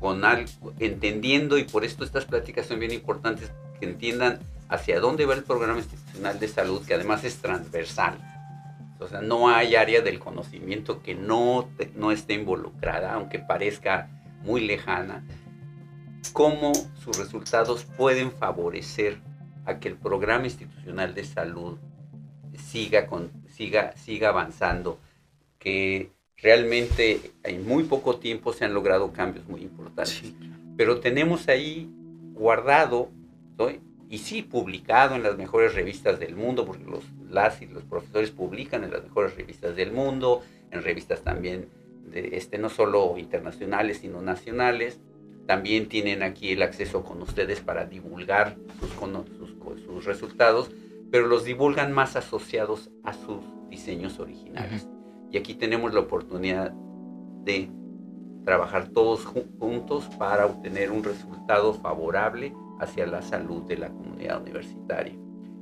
con 0.00 0.24
algo, 0.24 0.74
entendiendo, 0.78 1.58
y 1.58 1.64
por 1.64 1.84
esto 1.84 2.04
estas 2.04 2.24
pláticas 2.24 2.66
son 2.66 2.80
bien 2.80 2.92
importantes, 2.92 3.50
que 3.78 3.86
entiendan 3.86 4.40
hacia 4.68 5.00
dónde 5.00 5.26
va 5.26 5.34
el 5.34 5.44
programa 5.44 5.78
institucional 5.78 6.38
de 6.38 6.48
salud, 6.48 6.84
que 6.84 6.94
además 6.94 7.24
es 7.24 7.36
transversal. 7.36 8.35
O 8.98 9.08
sea, 9.08 9.20
no 9.20 9.48
hay 9.48 9.76
área 9.76 10.00
del 10.00 10.18
conocimiento 10.18 11.02
que 11.02 11.14
no, 11.14 11.68
no 11.94 12.12
esté 12.12 12.34
involucrada, 12.34 13.12
aunque 13.12 13.38
parezca 13.38 14.08
muy 14.42 14.66
lejana, 14.66 15.24
cómo 16.32 16.72
sus 16.94 17.18
resultados 17.18 17.84
pueden 17.84 18.30
favorecer 18.32 19.18
a 19.64 19.78
que 19.78 19.88
el 19.88 19.96
programa 19.96 20.44
institucional 20.44 21.14
de 21.14 21.24
salud 21.24 21.78
siga, 22.56 23.06
con, 23.06 23.30
siga, 23.48 23.96
siga 23.96 24.30
avanzando, 24.30 24.98
que 25.58 26.12
realmente 26.36 27.32
en 27.42 27.66
muy 27.66 27.84
poco 27.84 28.16
tiempo 28.16 28.52
se 28.52 28.64
han 28.64 28.74
logrado 28.74 29.12
cambios 29.12 29.46
muy 29.48 29.62
importantes. 29.62 30.34
Pero 30.76 31.00
tenemos 31.00 31.48
ahí 31.48 31.90
guardado, 32.34 33.10
y 34.08 34.18
sí 34.18 34.42
publicado 34.42 35.16
en 35.16 35.22
las 35.22 35.36
mejores 35.36 35.74
revistas 35.74 36.20
del 36.20 36.36
mundo, 36.36 36.64
porque 36.64 36.84
los, 36.84 37.04
las 37.28 37.60
y 37.62 37.66
los 37.66 37.82
profesores 37.84 38.30
publican 38.30 38.84
en 38.84 38.92
las 38.92 39.02
mejores 39.02 39.34
revistas 39.36 39.74
del 39.74 39.92
mundo, 39.92 40.42
en 40.70 40.82
revistas 40.82 41.22
también, 41.22 41.68
de, 42.04 42.36
este, 42.36 42.58
no 42.58 42.68
solo 42.68 43.16
internacionales, 43.18 43.98
sino 43.98 44.22
nacionales. 44.22 45.00
También 45.46 45.88
tienen 45.88 46.22
aquí 46.22 46.52
el 46.52 46.62
acceso 46.62 47.04
con 47.04 47.22
ustedes 47.22 47.60
para 47.60 47.86
divulgar 47.86 48.56
sus, 48.80 48.90
sus, 48.90 49.82
sus 49.84 50.04
resultados, 50.04 50.70
pero 51.10 51.26
los 51.26 51.44
divulgan 51.44 51.92
más 51.92 52.16
asociados 52.16 52.90
a 53.04 53.12
sus 53.12 53.42
diseños 53.70 54.18
originales. 54.18 54.88
Y 55.30 55.38
aquí 55.38 55.54
tenemos 55.54 55.92
la 55.94 56.00
oportunidad 56.00 56.72
de 57.44 57.70
trabajar 58.44 58.88
todos 58.88 59.24
juntos 59.24 60.08
para 60.18 60.46
obtener 60.46 60.92
un 60.92 61.02
resultado 61.02 61.74
favorable 61.74 62.52
hacia 62.80 63.06
la 63.06 63.22
salud 63.22 63.62
de 63.62 63.76
la 63.76 63.88
comunidad 63.88 64.40
universitaria. 64.40 65.14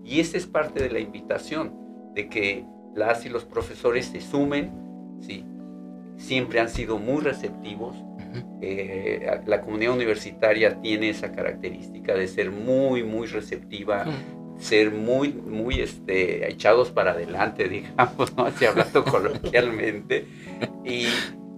Y 0.04 0.20
esa 0.20 0.36
es 0.36 0.46
parte 0.46 0.82
de 0.82 0.90
la 0.90 0.98
invitación, 0.98 1.72
de 2.14 2.28
que 2.28 2.64
las 2.94 3.24
y 3.26 3.28
los 3.28 3.44
profesores 3.44 4.06
se 4.06 4.20
sumen, 4.20 4.72
¿sí? 5.20 5.44
siempre 6.16 6.60
han 6.60 6.68
sido 6.68 6.98
muy 6.98 7.22
receptivos. 7.22 7.96
Eh, 8.60 9.40
la 9.46 9.60
comunidad 9.60 9.94
universitaria 9.94 10.80
tiene 10.80 11.10
esa 11.10 11.32
característica 11.32 12.14
de 12.14 12.26
ser 12.26 12.50
muy, 12.50 13.02
muy 13.02 13.26
receptiva, 13.26 14.04
ser 14.58 14.90
muy, 14.90 15.32
muy 15.32 15.80
este, 15.80 16.50
echados 16.50 16.90
para 16.90 17.12
adelante, 17.12 17.68
digamos, 17.68 18.36
¿no? 18.36 18.44
así 18.46 18.64
hablando 18.64 19.04
coloquialmente. 19.10 20.26
Y, 20.84 21.08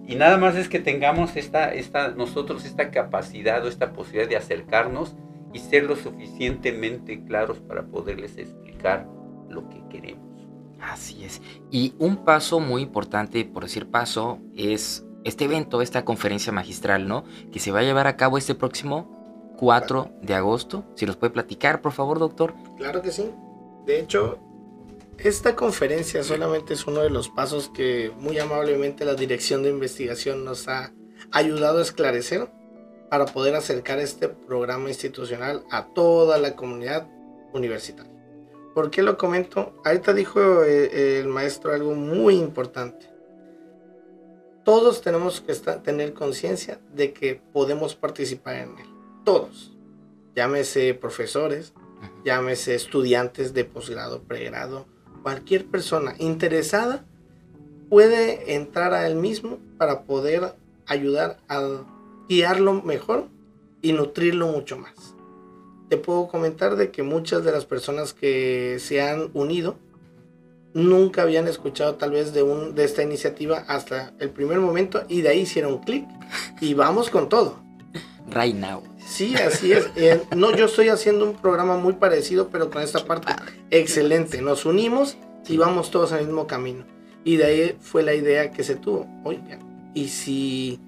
y, 0.07 0.15
nada 0.15 0.37
más 0.37 0.55
es 0.55 0.69
que 0.69 0.79
tengamos 0.79 1.35
esta, 1.35 1.73
esta, 1.73 2.09
nosotros 2.09 2.65
esta 2.65 2.91
capacidad 2.91 3.63
o 3.65 3.69
esta 3.69 3.93
posibilidad 3.93 4.29
de 4.29 4.37
acercarnos 4.37 5.15
y 5.57 5.59
ser 5.59 5.85
lo 5.85 5.95
suficientemente 5.95 7.23
claros 7.25 7.57
para 7.59 7.87
poderles 7.87 8.37
explicar 8.37 9.07
lo 9.49 9.67
que 9.69 9.83
queremos. 9.89 10.47
Así 10.79 11.23
es. 11.23 11.41
Y 11.71 11.95
un 11.97 12.23
paso 12.23 12.59
muy 12.59 12.83
importante, 12.83 13.43
por 13.43 13.63
decir 13.63 13.89
paso, 13.89 14.37
es 14.55 15.03
este 15.23 15.45
evento, 15.45 15.81
esta 15.81 16.05
conferencia 16.05 16.53
magistral, 16.53 17.07
¿no? 17.07 17.23
Que 17.51 17.59
se 17.59 17.71
va 17.71 17.79
a 17.79 17.83
llevar 17.83 18.05
a 18.05 18.15
cabo 18.15 18.37
este 18.37 18.53
próximo 18.53 19.55
4 19.57 20.11
de 20.21 20.35
agosto. 20.35 20.85
Si 20.95 21.07
nos 21.07 21.17
puede 21.17 21.33
platicar, 21.33 21.81
por 21.81 21.91
favor, 21.91 22.19
doctor. 22.19 22.53
Claro 22.77 23.01
que 23.01 23.11
sí. 23.11 23.31
De 23.87 23.99
hecho, 23.99 24.37
esta 25.17 25.55
conferencia 25.55 26.23
solamente 26.23 26.75
es 26.75 26.85
uno 26.85 27.01
de 27.01 27.09
los 27.09 27.29
pasos 27.29 27.69
que 27.69 28.11
muy 28.19 28.37
amablemente 28.37 29.05
la 29.05 29.15
Dirección 29.15 29.63
de 29.63 29.71
Investigación 29.71 30.45
nos 30.45 30.67
ha 30.67 30.93
ayudado 31.31 31.79
a 31.79 31.81
esclarecer 31.81 32.51
para 33.09 33.25
poder 33.25 33.55
acercar 33.55 33.99
este 33.99 34.27
programa 34.27 34.89
institucional 34.89 35.63
a 35.71 35.87
toda 35.87 36.37
la 36.37 36.55
comunidad 36.55 37.07
universitaria. 37.53 38.11
¿Por 38.73 38.91
qué 38.91 39.01
lo 39.01 39.17
comento? 39.17 39.73
Ahorita 39.83 40.13
dijo 40.13 40.63
eh, 40.63 41.19
el 41.19 41.27
maestro 41.27 41.73
algo 41.73 41.95
muy 41.95 42.35
importante 42.35 43.17
todos 44.67 45.01
tenemos 45.01 45.39
que 45.39 45.53
tener 45.55 46.13
conciencia 46.13 46.77
de 46.93 47.13
que 47.13 47.41
podemos 47.53 47.95
participar 47.95 48.55
en 48.55 48.77
él. 48.77 48.85
Todos. 49.23 49.71
Llámese 50.35 50.93
profesores, 50.93 51.71
llámese 52.25 52.75
estudiantes 52.75 53.53
de 53.53 53.63
posgrado, 53.63 54.23
pregrado, 54.23 54.85
cualquier 55.23 55.67
persona 55.67 56.15
interesada 56.19 57.05
puede 57.89 58.55
entrar 58.55 58.93
a 58.93 59.07
él 59.07 59.15
mismo 59.15 59.57
para 59.77 60.03
poder 60.03 60.53
ayudar 60.85 61.37
a 61.47 61.85
guiarlo 62.27 62.81
mejor 62.81 63.27
y 63.81 63.93
nutrirlo 63.93 64.47
mucho 64.47 64.77
más. 64.77 65.15
Te 65.89 65.97
puedo 65.97 66.27
comentar 66.27 66.75
de 66.75 66.91
que 66.91 67.03
muchas 67.03 67.43
de 67.43 67.51
las 67.51 67.65
personas 67.65 68.13
que 68.13 68.77
se 68.79 69.01
han 69.01 69.29
unido 69.33 69.77
nunca 70.73 71.23
habían 71.23 71.47
escuchado 71.47 71.95
tal 71.95 72.11
vez 72.11 72.33
de, 72.33 72.43
un, 72.43 72.75
de 72.75 72.83
esta 72.83 73.03
iniciativa 73.03 73.63
hasta 73.67 74.13
el 74.19 74.29
primer 74.29 74.59
momento 74.59 75.03
y 75.07 75.21
de 75.21 75.29
ahí 75.29 75.39
hicieron 75.41 75.79
clic 75.79 76.05
y 76.59 76.73
vamos 76.73 77.09
con 77.09 77.29
todo. 77.29 77.59
Right 78.29 78.55
now. 78.55 78.83
Sí, 79.07 79.35
así 79.35 79.71
es. 79.71 79.89
Eh, 79.95 80.21
no, 80.35 80.53
yo 80.55 80.65
estoy 80.65 80.89
haciendo 80.89 81.25
un 81.25 81.35
programa 81.35 81.77
muy 81.77 81.93
parecido, 81.93 82.49
pero 82.49 82.69
con 82.69 82.81
esta 82.81 83.05
parte 83.05 83.33
excelente. 83.71 84.41
Nos 84.41 84.65
unimos 84.65 85.17
y 85.47 85.55
vamos 85.55 85.91
todos 85.91 86.11
al 86.11 86.25
mismo 86.25 86.45
camino. 86.45 86.85
Y 87.23 87.37
de 87.37 87.45
ahí 87.45 87.77
fue 87.79 88.03
la 88.03 88.13
idea 88.13 88.51
que 88.51 88.63
se 88.63 88.75
tuvo. 88.75 89.07
Oigan, 89.23 89.91
¿y 89.93 90.09
si 90.09 90.79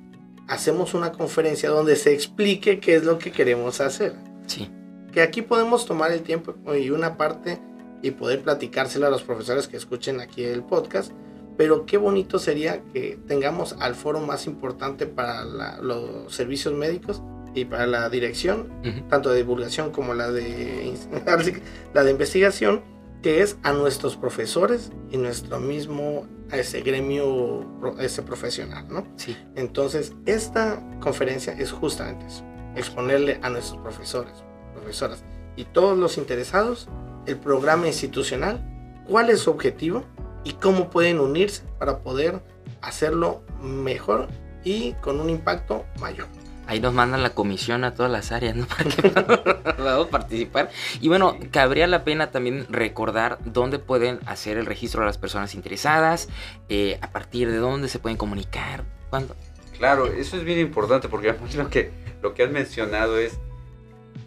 hacemos 0.49 0.93
una 0.93 1.11
conferencia 1.11 1.69
donde 1.69 1.95
se 1.95 2.13
explique 2.13 2.79
qué 2.79 2.95
es 2.95 3.03
lo 3.05 3.19
que 3.19 3.31
queremos 3.31 3.79
hacer? 3.79 4.15
Sí. 4.47 4.69
Que 5.13 5.21
aquí 5.21 5.41
podemos 5.41 5.85
tomar 5.85 6.11
el 6.11 6.21
tiempo 6.21 6.55
y 6.75 6.89
una 6.89 7.17
parte 7.17 7.59
y 8.01 8.11
poder 8.11 8.41
platicárselo 8.41 9.07
a 9.07 9.09
los 9.09 9.23
profesores 9.23 9.67
que 9.67 9.77
escuchen 9.77 10.19
aquí 10.19 10.43
el 10.43 10.63
podcast. 10.63 11.11
Pero 11.57 11.85
qué 11.85 11.97
bonito 11.97 12.39
sería 12.39 12.81
que 12.93 13.19
tengamos 13.27 13.75
al 13.79 13.93
foro 13.93 14.21
más 14.21 14.47
importante 14.47 15.05
para 15.05 15.43
los 15.43 16.33
servicios 16.33 16.73
médicos 16.73 17.21
y 17.53 17.65
para 17.65 17.85
la 17.85 18.09
dirección, 18.09 18.69
tanto 19.09 19.29
de 19.29 19.37
divulgación 19.37 19.91
como 19.91 20.13
la 20.13 20.31
de, 20.31 20.93
la 21.93 22.03
de 22.03 22.11
investigación, 22.11 22.81
que 23.21 23.41
es 23.41 23.57
a 23.63 23.73
nuestros 23.73 24.15
profesores 24.15 24.91
y 25.11 25.17
nuestro 25.17 25.59
mismo 25.59 26.25
a 26.51 26.57
ese 26.57 26.81
gremio 26.81 27.65
ese 27.99 28.21
profesional, 28.23 28.85
¿no? 28.89 29.05
Sí. 29.17 29.37
Entonces, 29.55 30.13
esta 30.25 30.81
conferencia 30.99 31.53
es 31.53 31.71
justamente 31.71 32.25
eso, 32.25 32.43
exponerle 32.75 33.39
a 33.41 33.49
nuestros 33.49 33.81
profesores, 33.81 34.33
profesoras 34.73 35.23
y 35.55 35.65
todos 35.65 35.97
los 35.97 36.17
interesados 36.17 36.87
el 37.25 37.37
programa 37.37 37.87
institucional, 37.87 38.65
cuál 39.07 39.29
es 39.29 39.41
su 39.41 39.51
objetivo 39.51 40.03
y 40.43 40.53
cómo 40.53 40.89
pueden 40.89 41.19
unirse 41.19 41.63
para 41.77 41.99
poder 41.99 42.41
hacerlo 42.81 43.43
mejor 43.61 44.27
y 44.63 44.93
con 44.93 45.19
un 45.19 45.29
impacto 45.29 45.85
mayor. 45.99 46.27
Ahí 46.69 46.79
nos 46.79 46.93
mandan 46.93 47.23
la 47.23 47.31
comisión 47.31 47.83
a 47.83 47.95
todas 47.95 48.11
las 48.11 48.31
áreas, 48.31 48.55
¿no? 48.55 48.67
Para 48.67 48.83
que 48.83 49.09
podamos 49.73 50.07
participar. 50.09 50.69
Y 51.01 51.07
bueno, 51.07 51.35
cabría 51.49 51.87
la 51.87 52.03
pena 52.03 52.29
también 52.29 52.67
recordar 52.69 53.39
dónde 53.43 53.79
pueden 53.79 54.19
hacer 54.27 54.55
el 54.59 54.67
registro 54.67 55.01
de 55.01 55.07
las 55.07 55.17
personas 55.17 55.55
interesadas, 55.55 56.29
eh, 56.69 56.99
a 57.01 57.09
partir 57.09 57.49
de 57.49 57.57
dónde 57.57 57.87
se 57.87 57.97
pueden 57.97 58.19
comunicar, 58.19 58.83
cuándo. 59.09 59.35
Claro, 59.79 60.05
eso 60.05 60.37
es 60.37 60.43
bien 60.43 60.59
importante 60.59 61.09
porque 61.09 61.33
lo 61.57 61.69
que, 61.71 61.89
lo 62.21 62.35
que 62.35 62.43
has 62.43 62.51
mencionado 62.51 63.17
es 63.17 63.39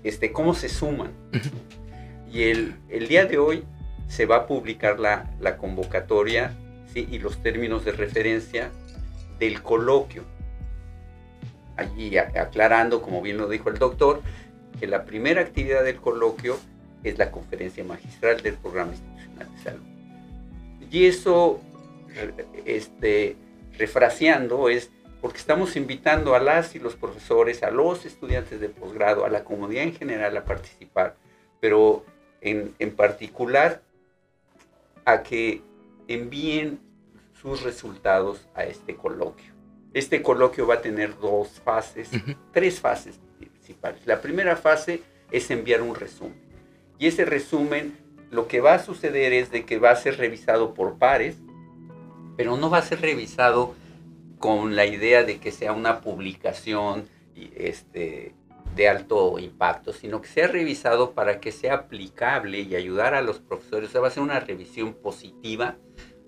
este, 0.02 0.32
cómo 0.32 0.56
se 0.56 0.68
suman. 0.68 1.12
Y 2.32 2.42
el, 2.42 2.74
día 3.08 3.24
de 3.26 3.38
hoy 3.38 3.62
se 4.08 4.26
va 4.26 4.36
a 4.38 4.46
publicar 4.48 4.98
la, 4.98 5.56
convocatoria 5.58 6.56
y 6.92 7.20
los 7.20 7.40
términos 7.40 7.84
de 7.84 7.92
referencia 7.92 8.72
del 9.38 9.62
coloquio. 9.62 10.24
Allí 11.76 12.16
aclarando, 12.18 13.02
como 13.02 13.22
bien 13.22 13.38
lo 13.38 13.48
dijo 13.48 13.70
el 13.70 13.78
doctor, 13.78 14.20
que 14.78 14.86
la 14.86 15.04
primera 15.04 15.40
actividad 15.40 15.84
del 15.84 15.96
coloquio 15.96 16.58
es 17.02 17.18
la 17.18 17.30
conferencia 17.30 17.84
magistral 17.84 18.42
del 18.42 18.54
programa 18.54 18.92
institucional 18.92 19.48
de 19.52 19.62
salud. 19.62 19.82
Y 20.90 21.06
eso, 21.06 21.60
este, 22.64 23.36
refraseando, 23.78 24.68
es 24.68 24.90
porque 25.22 25.38
estamos 25.38 25.76
invitando 25.76 26.34
a 26.34 26.40
las 26.40 26.74
y 26.74 26.80
los 26.80 26.96
profesores, 26.96 27.62
a 27.62 27.70
los 27.70 28.04
estudiantes 28.04 28.60
de 28.60 28.68
posgrado, 28.68 29.24
a 29.24 29.30
la 29.30 29.44
comunidad 29.44 29.84
en 29.84 29.94
general 29.94 30.36
a 30.36 30.44
participar, 30.44 31.16
pero 31.60 32.04
en, 32.40 32.96
particular 32.96 33.82
a 35.04 35.22
que 35.22 35.62
envíen 36.08 36.80
sus 37.40 37.62
resultados 37.62 38.48
a 38.54 38.64
este 38.64 38.96
coloquio. 38.96 39.51
Este 39.94 40.22
coloquio 40.22 40.66
va 40.66 40.74
a 40.74 40.80
tener 40.80 41.18
dos 41.18 41.60
fases, 41.60 42.10
tres 42.52 42.80
fases 42.80 43.20
principales. 43.38 44.06
La 44.06 44.20
primera 44.20 44.56
fase 44.56 45.02
es 45.30 45.50
enviar 45.50 45.82
un 45.82 45.94
resumen. 45.94 46.40
Y 46.98 47.08
ese 47.08 47.24
resumen, 47.24 47.98
lo 48.30 48.48
que 48.48 48.60
va 48.60 48.74
a 48.74 48.78
suceder 48.78 49.32
es 49.32 49.50
de 49.50 49.64
que 49.64 49.78
va 49.78 49.90
a 49.90 49.96
ser 49.96 50.18
revisado 50.18 50.72
por 50.72 50.98
pares, 50.98 51.36
pero 52.36 52.56
no 52.56 52.70
va 52.70 52.78
a 52.78 52.82
ser 52.82 53.00
revisado 53.00 53.74
con 54.38 54.76
la 54.76 54.86
idea 54.86 55.24
de 55.24 55.38
que 55.38 55.52
sea 55.52 55.72
una 55.72 56.00
publicación 56.00 57.04
este, 57.36 58.34
de 58.74 58.88
alto 58.88 59.38
impacto, 59.38 59.92
sino 59.92 60.20
que 60.20 60.28
sea 60.28 60.46
revisado 60.46 61.12
para 61.12 61.40
que 61.40 61.52
sea 61.52 61.74
aplicable 61.74 62.60
y 62.60 62.74
ayudar 62.74 63.14
a 63.14 63.22
los 63.22 63.38
profesores. 63.38 63.90
O 63.90 63.92
sea, 63.92 64.00
va 64.00 64.08
a 64.08 64.10
ser 64.10 64.22
una 64.22 64.40
revisión 64.40 64.94
positiva, 64.94 65.76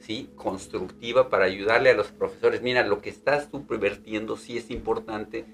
¿sí? 0.04 0.28
constructiva 0.36 1.30
para 1.30 1.46
ayudarle 1.46 1.90
a 1.90 1.94
los 1.94 2.08
profesores. 2.08 2.62
Mira, 2.62 2.86
lo 2.86 3.00
que 3.00 3.10
estás 3.10 3.50
tú 3.50 3.66
pervertiendo 3.66 4.36
sí 4.36 4.58
es 4.58 4.70
importante, 4.70 5.44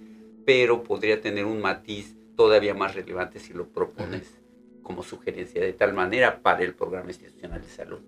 pero 0.45 0.83
podría 0.83 1.21
tener 1.21 1.45
un 1.45 1.61
matiz 1.61 2.17
todavía 2.37 2.75
más 2.75 2.95
relevante 2.95 3.39
si 3.39 3.53
lo 3.53 3.69
propones 3.69 4.41
como 4.83 5.03
sugerencia 5.03 5.63
de 5.63 5.73
tal 5.73 5.93
manera 5.93 6.43
para 6.43 6.65
el 6.65 6.75
programa 6.75 7.11
institucional 7.11 7.63
de 7.63 7.69
salud. 7.69 8.01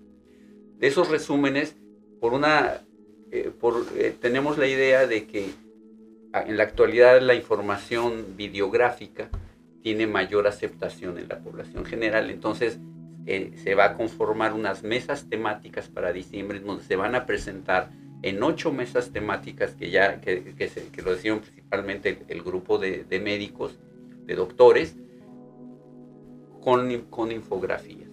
De 0.78 0.88
esos 0.88 1.08
resúmenes, 1.08 1.76
por 2.20 2.32
una, 2.32 2.80
eh, 3.30 3.52
por, 3.58 3.86
eh, 3.96 4.14
tenemos 4.20 4.58
la 4.58 4.66
idea 4.66 5.06
de 5.06 5.26
que 5.26 5.50
en 6.32 6.56
la 6.56 6.64
actualidad 6.64 7.20
la 7.20 7.34
información 7.34 8.36
videográfica 8.36 9.28
tiene 9.82 10.06
mayor 10.06 10.48
aceptación 10.48 11.18
en 11.18 11.28
la 11.28 11.38
población 11.38 11.84
general, 11.84 12.30
entonces 12.30 12.78
eh, 13.26 13.52
se 13.62 13.74
va 13.74 13.84
a 13.84 13.94
conformar 13.94 14.52
unas 14.52 14.82
mesas 14.82 15.28
temáticas 15.28 15.88
para 15.88 16.12
diciembre 16.12 16.58
donde 16.60 16.82
se 16.82 16.96
van 16.96 17.14
a 17.14 17.24
presentar 17.24 17.90
en 18.22 18.42
ocho 18.42 18.72
mesas 18.72 19.10
temáticas 19.10 19.74
que 19.74 19.90
ya 19.90 20.20
que, 20.20 20.54
que, 20.54 21.02
lo 21.02 21.12
decían 21.12 21.40
principalmente 21.40 22.18
el, 22.28 22.42
grupo 22.42 22.78
de, 22.78 23.04
médicos, 23.22 23.78
de 24.24 24.34
doctores, 24.34 24.96
con, 26.60 27.02
con 27.10 27.32
infografías. 27.32 28.08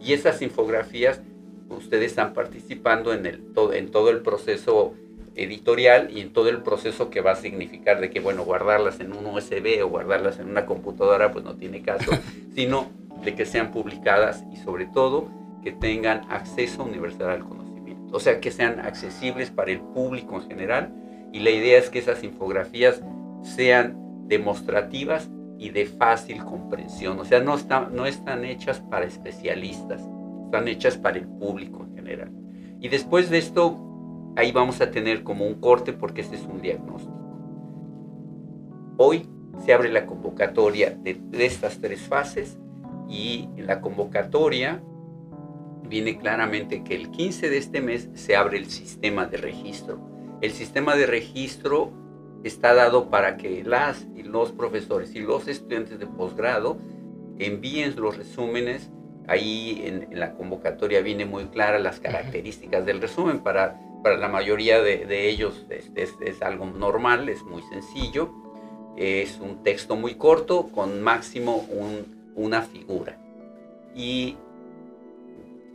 Y 0.00 0.14
esas 0.14 0.40
infografías, 0.40 1.20
ustedes 1.68 2.12
están 2.12 2.32
participando 2.32 3.12
en, 3.12 3.26
el, 3.26 3.42
en 3.74 3.90
todo 3.90 4.10
el 4.10 4.20
proceso 4.22 4.94
editorial 5.34 6.10
y 6.10 6.20
en 6.20 6.32
todo 6.32 6.48
el 6.48 6.62
proceso 6.62 7.10
que 7.10 7.20
va 7.20 7.32
a 7.32 7.36
significar 7.36 8.00
de 8.00 8.10
que, 8.10 8.20
bueno, 8.20 8.44
guardarlas 8.44 9.00
en 9.00 9.12
un 9.12 9.26
USB 9.26 9.84
o 9.84 9.88
guardarlas 9.88 10.38
en 10.38 10.48
una 10.48 10.66
computadora, 10.66 11.32
pues 11.32 11.44
no 11.44 11.54
tiene 11.56 11.82
caso, 11.82 12.10
sino 12.54 12.90
de 13.24 13.34
que 13.34 13.46
sean 13.46 13.70
publicadas 13.70 14.44
y 14.52 14.56
sobre 14.56 14.86
todo 14.86 15.28
que 15.62 15.72
tengan 15.72 16.22
acceso 16.30 16.84
universal 16.84 17.30
al 17.30 17.44
conocimiento, 17.44 18.16
o 18.16 18.20
sea, 18.20 18.40
que 18.40 18.50
sean 18.50 18.80
accesibles 18.80 19.50
para 19.50 19.70
el 19.70 19.80
público 19.80 20.36
en 20.36 20.48
general 20.48 20.94
y 21.32 21.40
la 21.40 21.50
idea 21.50 21.78
es 21.78 21.90
que 21.90 21.98
esas 21.98 22.24
infografías 22.24 23.02
sean 23.42 23.96
demostrativas 24.26 25.30
y 25.58 25.70
de 25.70 25.84
fácil 25.86 26.42
comprensión, 26.44 27.18
o 27.18 27.24
sea, 27.24 27.40
no, 27.40 27.54
están, 27.54 27.94
no 27.94 28.06
están 28.06 28.44
hechas 28.44 28.80
para 28.80 29.04
especialistas, 29.04 30.02
están 30.44 30.68
hechas 30.68 30.96
para 30.96 31.18
el 31.18 31.26
público 31.26 31.84
en 31.84 31.94
general. 31.94 32.32
Y 32.80 32.88
después 32.88 33.28
de 33.28 33.38
esto, 33.38 33.78
ahí 34.36 34.52
vamos 34.52 34.80
a 34.80 34.90
tener 34.90 35.22
como 35.22 35.46
un 35.46 35.60
corte 35.60 35.92
porque 35.92 36.22
este 36.22 36.36
es 36.36 36.44
un 36.44 36.62
diagnóstico. 36.62 37.20
Hoy 38.96 39.28
se 39.64 39.74
abre 39.74 39.90
la 39.90 40.06
convocatoria 40.06 40.90
de, 40.90 41.20
estas 41.32 41.78
tres 41.80 42.00
fases 42.00 42.58
y 43.10 43.48
en 43.56 43.66
la 43.66 43.80
convocatoria 43.80 44.82
viene 45.88 46.18
claramente 46.18 46.84
que 46.84 46.94
el 46.94 47.10
15 47.10 47.50
de 47.50 47.58
este 47.58 47.80
mes 47.80 48.08
se 48.14 48.36
abre 48.36 48.58
el 48.58 48.70
sistema 48.70 49.26
de 49.26 49.38
registro. 49.38 49.98
El 50.40 50.52
sistema 50.52 50.94
de 50.94 51.06
registro 51.06 51.90
está 52.44 52.72
dado 52.74 53.10
para 53.10 53.36
que 53.36 53.64
las 53.64 54.06
y 54.14 54.22
los 54.22 54.52
profesores 54.52 55.14
y 55.14 55.20
los 55.20 55.48
estudiantes 55.48 55.98
de 55.98 56.06
posgrado 56.06 56.78
envíen 57.38 57.96
los 57.96 58.16
resúmenes. 58.16 58.90
Ahí 59.26 59.82
en, 59.84 60.04
en 60.12 60.20
la 60.20 60.34
convocatoria 60.34 61.02
viene 61.02 61.26
muy 61.26 61.46
clara 61.46 61.78
las 61.78 62.00
características 62.00 62.86
del 62.86 63.00
resumen 63.00 63.40
para 63.40 63.78
para 64.02 64.16
la 64.16 64.28
mayoría 64.28 64.80
de, 64.82 65.28
ellos 65.28 65.66
es, 65.68 66.42
algo 66.42 66.66
normal, 66.66 67.28
es 67.28 67.42
muy 67.42 67.62
sencillo. 67.62 68.30
Es 68.96 69.38
un 69.40 69.62
texto 69.62 69.96
muy 69.96 70.14
corto 70.14 70.68
con 70.68 71.00
máximo 71.00 71.66
una 72.34 72.62
figura. 72.62 73.18
Y 73.94 74.36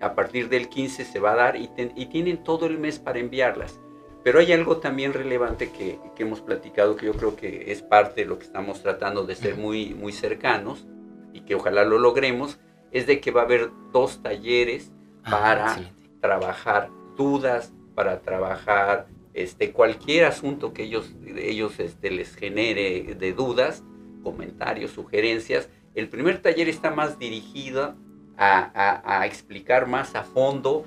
a 0.01 0.13
partir 0.13 0.49
del 0.49 0.69
15 0.69 1.05
se 1.05 1.19
va 1.19 1.33
a 1.33 1.35
dar 1.35 1.55
y, 1.55 1.67
tienen 2.07 2.43
todo 2.43 2.65
el 2.65 2.77
mes 2.77 2.99
para 2.99 3.19
enviarlas. 3.19 3.79
Pero 4.23 4.39
hay 4.39 4.51
algo 4.53 4.77
también 4.77 5.13
relevante 5.13 5.71
que, 5.71 5.99
que, 6.15 6.23
hemos 6.23 6.41
platicado, 6.41 6.95
que 6.95 7.05
yo 7.05 7.13
creo 7.13 7.35
que 7.35 7.71
es 7.71 7.81
parte 7.83 8.21
de 8.21 8.27
lo 8.27 8.39
que 8.39 8.45
estamos 8.45 8.81
tratando 8.81 9.25
de 9.25 9.35
ser 9.35 9.55
muy, 9.55 9.93
muy 9.93 10.11
cercanos 10.11 10.87
y 11.31 11.41
que 11.41 11.55
ojalá 11.55 11.83
lo 11.85 11.99
logremos, 11.99 12.59
es 12.91 13.05
de 13.05 13.19
que 13.19 13.31
va 13.31 13.41
a 13.41 13.45
haber 13.45 13.69
dos 13.91 14.23
talleres 14.23 14.91
ah, 15.25 15.31
para 15.31 15.77
trabajar 16.21 16.89
dudas, 17.15 17.71
para 17.93 18.21
trabajar 18.21 19.07
este, 19.35 19.71
cualquier 19.71 20.25
asunto 20.25 20.73
que 20.73 20.83
ellos, 20.83 21.13
ellos 21.37 21.79
este, 21.79 22.09
les 22.09 22.35
genere 22.35 23.15
de 23.15 23.33
dudas, 23.33 23.83
comentarios, 24.23 24.91
sugerencias. 24.91 25.69
El 25.95 26.10
primer 26.10 26.41
taller 26.41 26.67
está 26.67 26.91
más 26.91 27.17
dirigido 27.17 27.95
a, 28.38 29.25
explicar 29.25 29.88
más 29.88 30.13
a 30.15 30.23
fondo 30.23 30.86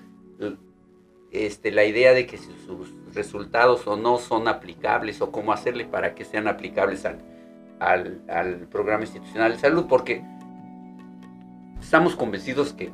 este, 1.33 1.71
la 1.71 1.85
idea 1.85 2.12
de 2.12 2.27
que 2.27 2.37
sus 2.37 2.94
resultados 3.14 3.87
o 3.87 3.97
no 3.97 4.18
son 4.18 4.49
aplicables 4.49 5.23
o 5.23 5.33
cómo 5.33 5.53
hacerle 5.53 5.87
para 5.87 6.14
que 6.14 6.27
sean 6.27 6.47
aplicables 6.47 7.07
al, 7.07 7.23
al, 8.29 8.68
programa 8.68 9.05
institucional 9.05 9.53
de 9.53 9.59
salud, 9.59 9.87
porque 9.88 10.23
estamos 11.81 12.14
convencidos 12.14 12.75
que 12.75 12.92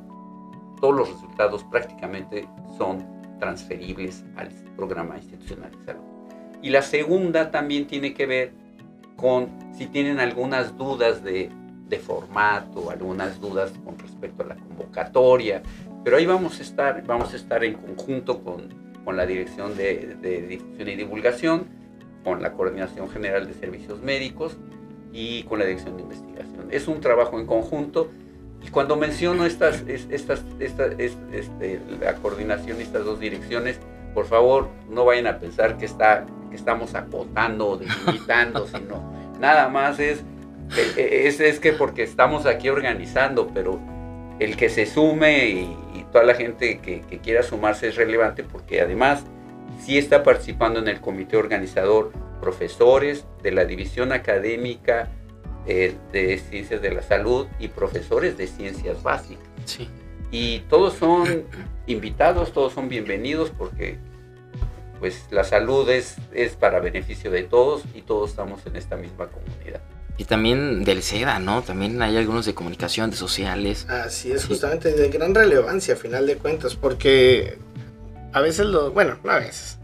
todos 0.81 0.95
los 0.95 1.09
resultados 1.09 1.65
prácticamente 1.65 2.49
son 2.79 3.05
transferibles 3.41 4.25
al 4.37 4.51
programa 4.77 5.17
institucional 5.17 5.73
de 5.73 5.85
salud. 5.85 6.03
Y 6.63 6.71
la 6.71 6.83
segunda 6.83 7.51
también 7.51 7.89
tiene 7.89 8.15
que 8.15 8.27
ver 8.27 8.53
con 9.17 9.49
si 9.77 9.87
tienen 9.87 10.21
algunas 10.21 10.77
dudas 10.77 11.23
de, 11.23 11.51
de 11.95 12.01
formato, 12.01 12.91
algunas 12.91 13.41
dudas 13.41 13.73
con 13.85 13.99
respecto 13.99 14.43
a 14.43 14.47
la 14.47 14.57
convocatoria, 14.57 15.63
pero 16.03 16.17
ahí 16.17 16.27
vamos 16.27 16.59
a 16.59 16.63
estar, 16.63 17.05
vamos 17.07 17.33
a 17.33 17.37
estar 17.37 17.65
en 17.65 17.75
conjunto 17.75 18.43
con, 18.43 18.69
con 19.05 19.17
la 19.17 19.27
Dirección 19.27 19.77
de, 19.77 20.47
Difusión 20.49 20.89
y 20.89 20.97
Divulgación, 20.97 21.67
con 22.25 22.43
la 22.43 22.53
Coordinación 22.53 23.09
General 23.11 23.47
de 23.47 23.55
Servicios 23.55 24.03
Médicos 24.03 24.57
y 25.13 25.45
con 25.45 25.59
la 25.59 25.67
Dirección 25.67 25.97
de 25.97 26.03
Investigación. 26.03 26.69
Es 26.71 26.89
un 26.89 27.01
trabajo 27.01 27.39
en 27.39 27.47
conjunto 27.47 28.11
y 28.63 28.71
cuando 28.71 28.97
menciono 28.97 29.47
estas, 29.47 29.85
estas, 29.87 30.45
estas, 30.59 30.95
este, 30.99 31.81
la 32.01 32.15
coordinación 32.17 32.79
y 32.79 32.83
estas 32.83 33.05
dos 33.05 33.21
direcciones, 33.21 33.79
por 34.15 34.27
favor 34.27 34.69
no 34.89 35.05
vayan 35.05 35.27
a 35.27 35.39
pensar 35.39 35.77
que, 35.77 35.85
está, 35.85 36.27
que 36.51 36.57
estamos 36.57 36.95
acotando 36.95 37.69
o 37.69 37.77
delimitando, 37.77 38.67
sino 38.73 39.13
nada 39.39 39.69
más 39.69 40.01
es, 40.01 40.25
es, 40.77 41.41
es 41.41 41.61
que 41.61 41.73
porque 41.73 42.03
estamos 42.03 42.47
aquí 42.47 42.69
organizando, 42.69 43.49
pero 43.53 43.81
el 44.39 44.57
que 44.57 44.69
se 44.69 44.87
sume 44.87 45.49
y, 45.49 45.77
toda 46.13 46.25
la 46.25 46.35
gente 46.35 46.79
que, 46.79 47.01
quiera 47.19 47.43
sumarse 47.43 47.89
es 47.89 47.97
relevante 47.97 48.45
porque 48.45 48.81
además 48.81 49.25
sí 49.81 49.99
está 49.99 50.23
participando 50.23 50.79
en 50.79 50.87
el 50.87 51.01
comité 51.01 51.37
organizador 51.37 52.13
profesores 52.41 53.25
de 53.43 53.51
la 53.51 53.65
división 53.65 54.13
académica 54.13 55.09
eh, 55.67 55.97
de 56.13 56.39
ciencias 56.39 56.81
de 56.81 56.93
la 56.93 57.03
salud 57.03 57.49
y 57.59 57.67
profesores 57.67 58.37
de 58.37 58.47
ciencias 58.47 59.03
básicas. 59.03 59.45
Sí. 59.65 59.89
Y 60.31 60.61
todos 60.69 60.95
son 60.95 61.47
invitados, 61.89 62.53
todos 62.53 62.73
son 62.75 62.89
bienvenidos 62.89 63.51
porque 63.51 63.99
pues 65.01 65.27
la 65.33 65.43
salud 65.43 65.89
es, 65.91 66.17
es 66.33 66.55
para 66.55 66.79
beneficio 66.79 67.33
de 67.33 67.43
todos 67.43 67.83
y 67.93 68.03
todos 68.03 68.31
estamos 68.31 68.65
en 68.67 68.77
esta 68.77 68.97
misma 68.97 69.27
comunidad. 69.27 69.81
Y 70.17 70.25
también 70.25 70.85
del 70.85 71.03
SEDA, 71.03 71.41
¿no? 71.41 71.63
También 71.63 72.01
hay 72.01 72.17
algunos 72.17 72.47
de 72.47 72.55
comunicación, 72.55 73.11
de 73.11 73.17
sociales. 73.17 73.87
Así 73.89 74.31
es, 74.31 74.47
justamente 74.47 74.93
de 74.93 75.09
gran 75.09 75.35
relevancia 75.35 75.95
a 75.95 75.97
final 75.97 76.27
de 76.27 76.37
cuentas, 76.37 76.77
porque 76.77 77.59
a 78.33 78.41
veces 78.41 78.67
los, 78.67 78.95
bueno, 78.95 79.19
no 79.25 79.31
a 79.33 79.39
veces, 79.39 79.79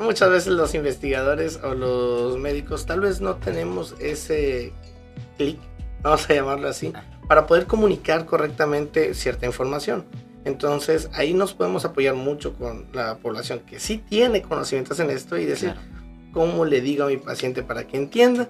muchas 0.00 0.30
veces 0.30 0.52
los 0.52 0.74
investigadores 0.74 1.60
o 1.62 1.74
los 1.74 2.38
médicos 2.38 2.86
tal 2.86 3.00
vez 3.00 3.20
no 3.20 3.36
tenemos 3.36 3.94
ese 4.00 4.72
clic, 5.36 5.58
vamos 6.02 6.28
a 6.28 6.34
llamarlo 6.34 6.68
así, 6.68 6.92
ah. 6.94 7.04
para 7.28 7.46
poder 7.46 7.66
comunicar 7.66 8.26
correctamente 8.26 9.14
cierta 9.14 9.46
información. 9.46 10.04
Entonces 10.44 11.10
ahí 11.12 11.34
nos 11.34 11.52
podemos 11.52 11.84
apoyar 11.84 12.14
mucho 12.14 12.54
con 12.54 12.86
la 12.92 13.18
población 13.18 13.60
que 13.60 13.78
sí 13.78 13.98
tiene 13.98 14.42
conocimientos 14.42 14.98
en 15.00 15.10
esto 15.10 15.36
y 15.36 15.44
decir, 15.44 15.74
¿cómo 16.32 16.64
le 16.64 16.80
digo 16.80 17.04
a 17.04 17.08
mi 17.08 17.18
paciente 17.18 17.62
para 17.62 17.86
que 17.86 17.96
entienda? 17.96 18.48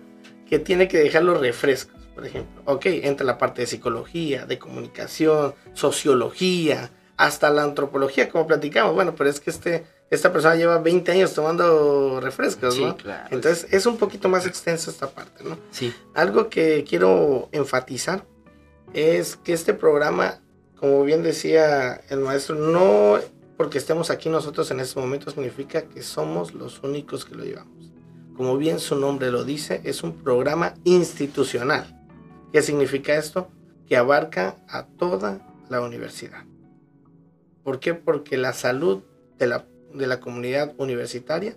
Que 0.51 0.59
tiene 0.59 0.89
que 0.89 0.99
dejar 0.99 1.23
los 1.23 1.41
refrescos, 1.41 2.03
por 2.13 2.27
ejemplo. 2.27 2.61
Ok, 2.65 2.87
entra 2.87 3.25
la 3.25 3.39
parte 3.39 3.63
de 3.63 3.69
psicología, 3.69 4.47
de 4.47 4.59
comunicación, 4.59 5.55
sociología, 5.75 6.91
hasta 7.17 7.51
la 7.51 7.63
antropología, 7.63 8.29
como 8.29 8.49
platicamos. 8.49 8.93
Bueno, 8.93 9.15
pero 9.17 9.31
es 9.31 9.39
que 9.39 9.51
este, 9.51 9.87
esta 10.11 10.33
persona 10.33 10.57
lleva 10.57 10.79
20 10.79 11.13
años 11.13 11.33
tomando 11.35 12.21
refrescos, 12.21 12.75
sí, 12.75 12.85
¿no? 12.85 12.97
Claro. 12.97 13.29
Entonces 13.31 13.69
es 13.71 13.87
un 13.87 13.97
poquito 13.97 14.29
más 14.29 14.45
extenso 14.45 14.91
esta 14.91 15.09
parte, 15.09 15.45
¿no? 15.45 15.57
Sí. 15.71 15.95
Algo 16.15 16.49
que 16.51 16.85
quiero 16.87 17.49
enfatizar 17.53 18.25
es 18.93 19.37
que 19.37 19.53
este 19.53 19.73
programa, 19.73 20.41
como 20.77 21.05
bien 21.05 21.23
decía 21.23 22.01
el 22.09 22.19
maestro, 22.19 22.57
no 22.57 23.21
porque 23.57 23.79
estemos 23.79 24.11
aquí 24.11 24.29
nosotros 24.29 24.69
en 24.73 24.81
este 24.81 24.99
momento 24.99 25.31
significa 25.31 25.83
que 25.83 26.03
somos 26.03 26.55
los 26.55 26.83
únicos 26.83 27.25
que 27.25 27.37
lo 27.37 27.45
llevamos 27.45 27.90
como 28.41 28.57
bien 28.57 28.79
su 28.79 28.97
nombre 28.97 29.31
lo 29.31 29.45
dice, 29.45 29.83
es 29.85 30.03
un 30.03 30.15
programa 30.15 30.73
institucional. 30.85 32.01
¿Qué 32.51 32.63
significa 32.63 33.15
esto? 33.19 33.49
Que 33.87 33.99
abarca 33.99 34.57
a 34.67 34.87
toda 34.87 35.47
la 35.69 35.83
universidad. 35.83 36.47
¿Por 37.63 37.81
qué? 37.81 37.93
Porque 37.93 38.39
la 38.39 38.55
salud 38.55 39.03
de 39.37 39.47
la, 39.47 39.67
de 39.93 40.07
la 40.07 40.21
comunidad 40.21 40.73
universitaria 40.79 41.55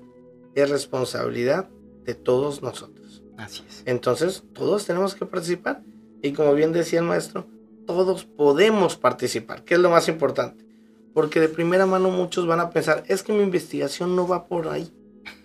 es 0.56 0.69
responsabilidad 0.69 1.69
de 2.04 2.15
todos 2.15 2.62
nosotros. 2.62 3.24
Así 3.38 3.63
es. 3.65 3.84
Entonces, 3.86 4.43
todos 4.52 4.86
tenemos 4.86 5.15
que 5.15 5.26
participar. 5.26 5.84
Y 6.22 6.34
como 6.34 6.54
bien 6.54 6.74
decía 6.74 7.00
el 7.00 7.06
maestro, 7.06 7.48
todos 7.88 8.26
podemos 8.26 8.98
participar, 8.98 9.63
que 9.63 9.76
es 9.76 9.80
lo 9.80 9.89
más 9.89 10.10
importante. 10.10 10.65
Porque 11.13 11.39
de 11.39 11.48
primera 11.48 11.86
mano 11.86 12.10
muchos 12.10 12.46
van 12.46 12.60
a 12.60 12.72
pensar, 12.72 13.06
es 13.08 13.24
que 13.24 13.32
mi 13.32 13.41
investigación 13.41 14.17
no 14.17 14.28
va 14.28 14.48
por 14.48 14.67
ahí. 14.67 14.91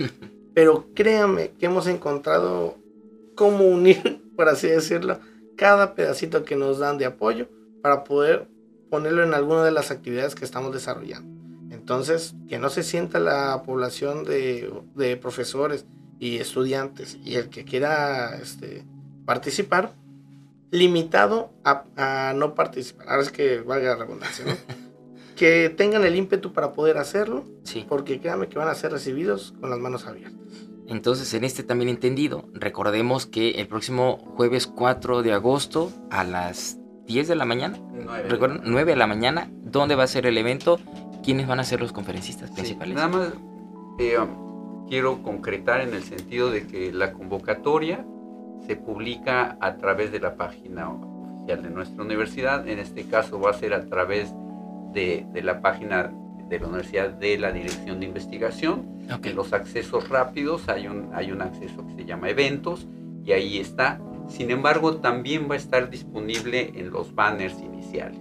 Pero 0.54 0.86
créanme 0.94 1.52
que 1.58 1.66
hemos 1.66 1.86
encontrado 1.86 2.76
cómo 3.34 3.64
unir, 3.64 4.22
por 4.36 4.48
así 4.48 4.68
decirlo, 4.68 5.20
cada 5.56 5.94
pedacito 5.94 6.44
que 6.44 6.56
nos 6.56 6.78
dan 6.78 6.98
de 6.98 7.06
apoyo 7.06 7.48
para 7.82 8.04
poder 8.04 8.48
ponerlo 8.90 9.22
en 9.22 9.34
alguna 9.34 9.64
de 9.64 9.70
las 9.70 9.90
actividades 9.90 10.34
que 10.34 10.44
estamos 10.44 10.72
desarrollando. 10.72 11.38
Entonces, 11.74 12.34
que 12.48 12.58
no 12.58 12.70
se 12.70 12.82
sienta 12.82 13.18
la 13.18 13.62
población 13.64 14.24
de, 14.24 15.18
profesores 15.20 15.84
y 16.18 16.38
estudiantes 16.38 17.18
y 17.24 17.36
el 17.36 17.48
que 17.50 17.64
quiera 17.64 18.36
este, 18.36 18.84
participar 19.24 19.92
limitado 20.70 21.50
a, 21.64 22.32
no 22.34 22.54
participar. 22.54 23.08
Ahora 23.08 23.22
es 23.22 23.30
que 23.30 23.60
valga 23.60 23.90
la 23.90 24.04
redundancia, 24.04 24.44
¿no? 24.44 24.52
que 25.38 25.70
tengan 25.70 26.04
el 26.04 26.16
ímpetu 26.16 26.52
para 26.52 26.72
poder 26.72 26.98
hacerlo, 26.98 27.44
sí. 27.62 27.86
porque 27.88 28.20
créanme 28.20 28.48
que 28.48 28.58
van 28.58 28.68
a 28.68 28.74
ser 28.74 28.92
recibidos 28.92 29.54
con 29.60 29.70
las 29.70 29.78
manos 29.78 30.06
abiertas. 30.06 30.36
Entonces, 30.88 31.32
en 31.34 31.44
este 31.44 31.62
también 31.62 31.88
entendido, 31.88 32.48
recordemos 32.54 33.26
que 33.26 33.50
el 33.52 33.68
próximo 33.68 34.18
jueves 34.36 34.66
4 34.66 35.22
de 35.22 35.32
agosto 35.32 35.92
a 36.10 36.24
las 36.24 36.78
10 37.06 37.28
de 37.28 37.36
la 37.36 37.44
mañana, 37.44 37.78
9, 37.92 38.28
¿recuerdan? 38.28 38.62
9 38.64 38.92
de 38.92 38.96
la 38.96 39.06
mañana, 39.06 39.50
¿dónde 39.52 39.94
va 39.94 40.04
a 40.04 40.06
ser 40.06 40.26
el 40.26 40.36
evento? 40.36 40.80
¿Quiénes 41.22 41.46
van 41.46 41.60
a 41.60 41.64
ser 41.64 41.80
los 41.80 41.92
conferencistas 41.92 42.50
principales? 42.50 42.94
nada 42.94 43.08
más 43.08 43.32
eh, 43.98 44.16
quiero 44.88 45.22
concretar 45.22 45.82
en 45.82 45.94
el 45.94 46.02
sentido 46.02 46.50
de 46.50 46.66
que 46.66 46.92
la 46.92 47.12
convocatoria 47.12 48.04
se 48.66 48.76
publica 48.76 49.56
a 49.60 49.76
través 49.76 50.10
de 50.10 50.20
la 50.20 50.36
página 50.36 50.90
oficial 50.90 51.62
de 51.62 51.70
nuestra 51.70 52.02
universidad, 52.02 52.66
en 52.66 52.78
este 52.78 53.04
caso 53.04 53.38
va 53.40 53.50
a 53.50 53.54
ser 53.54 53.74
a 53.74 53.86
través 53.86 54.32
de, 54.32 54.47
la 54.94 55.60
página 55.60 56.12
de 56.48 56.58
la 56.58 56.66
Universidad 56.66 57.10
de 57.10 57.38
la 57.38 57.52
Dirección 57.52 58.00
de 58.00 58.06
Investigación. 58.06 58.86
En 59.22 59.36
los 59.36 59.52
accesos 59.52 60.08
rápidos 60.08 60.68
hay 60.68 60.86
un, 60.86 61.10
hay 61.14 61.32
un 61.32 61.42
acceso 61.42 61.86
que 61.86 61.94
se 61.94 62.04
llama 62.04 62.28
eventos 62.28 62.86
y 63.24 63.32
ahí 63.32 63.58
está. 63.58 64.00
Sin 64.28 64.50
embargo, 64.50 64.96
también 64.96 65.48
va 65.50 65.54
a 65.54 65.58
estar 65.58 65.88
disponible 65.88 66.72
en 66.74 66.90
los 66.90 67.14
banners 67.14 67.58
iniciales. 67.60 68.20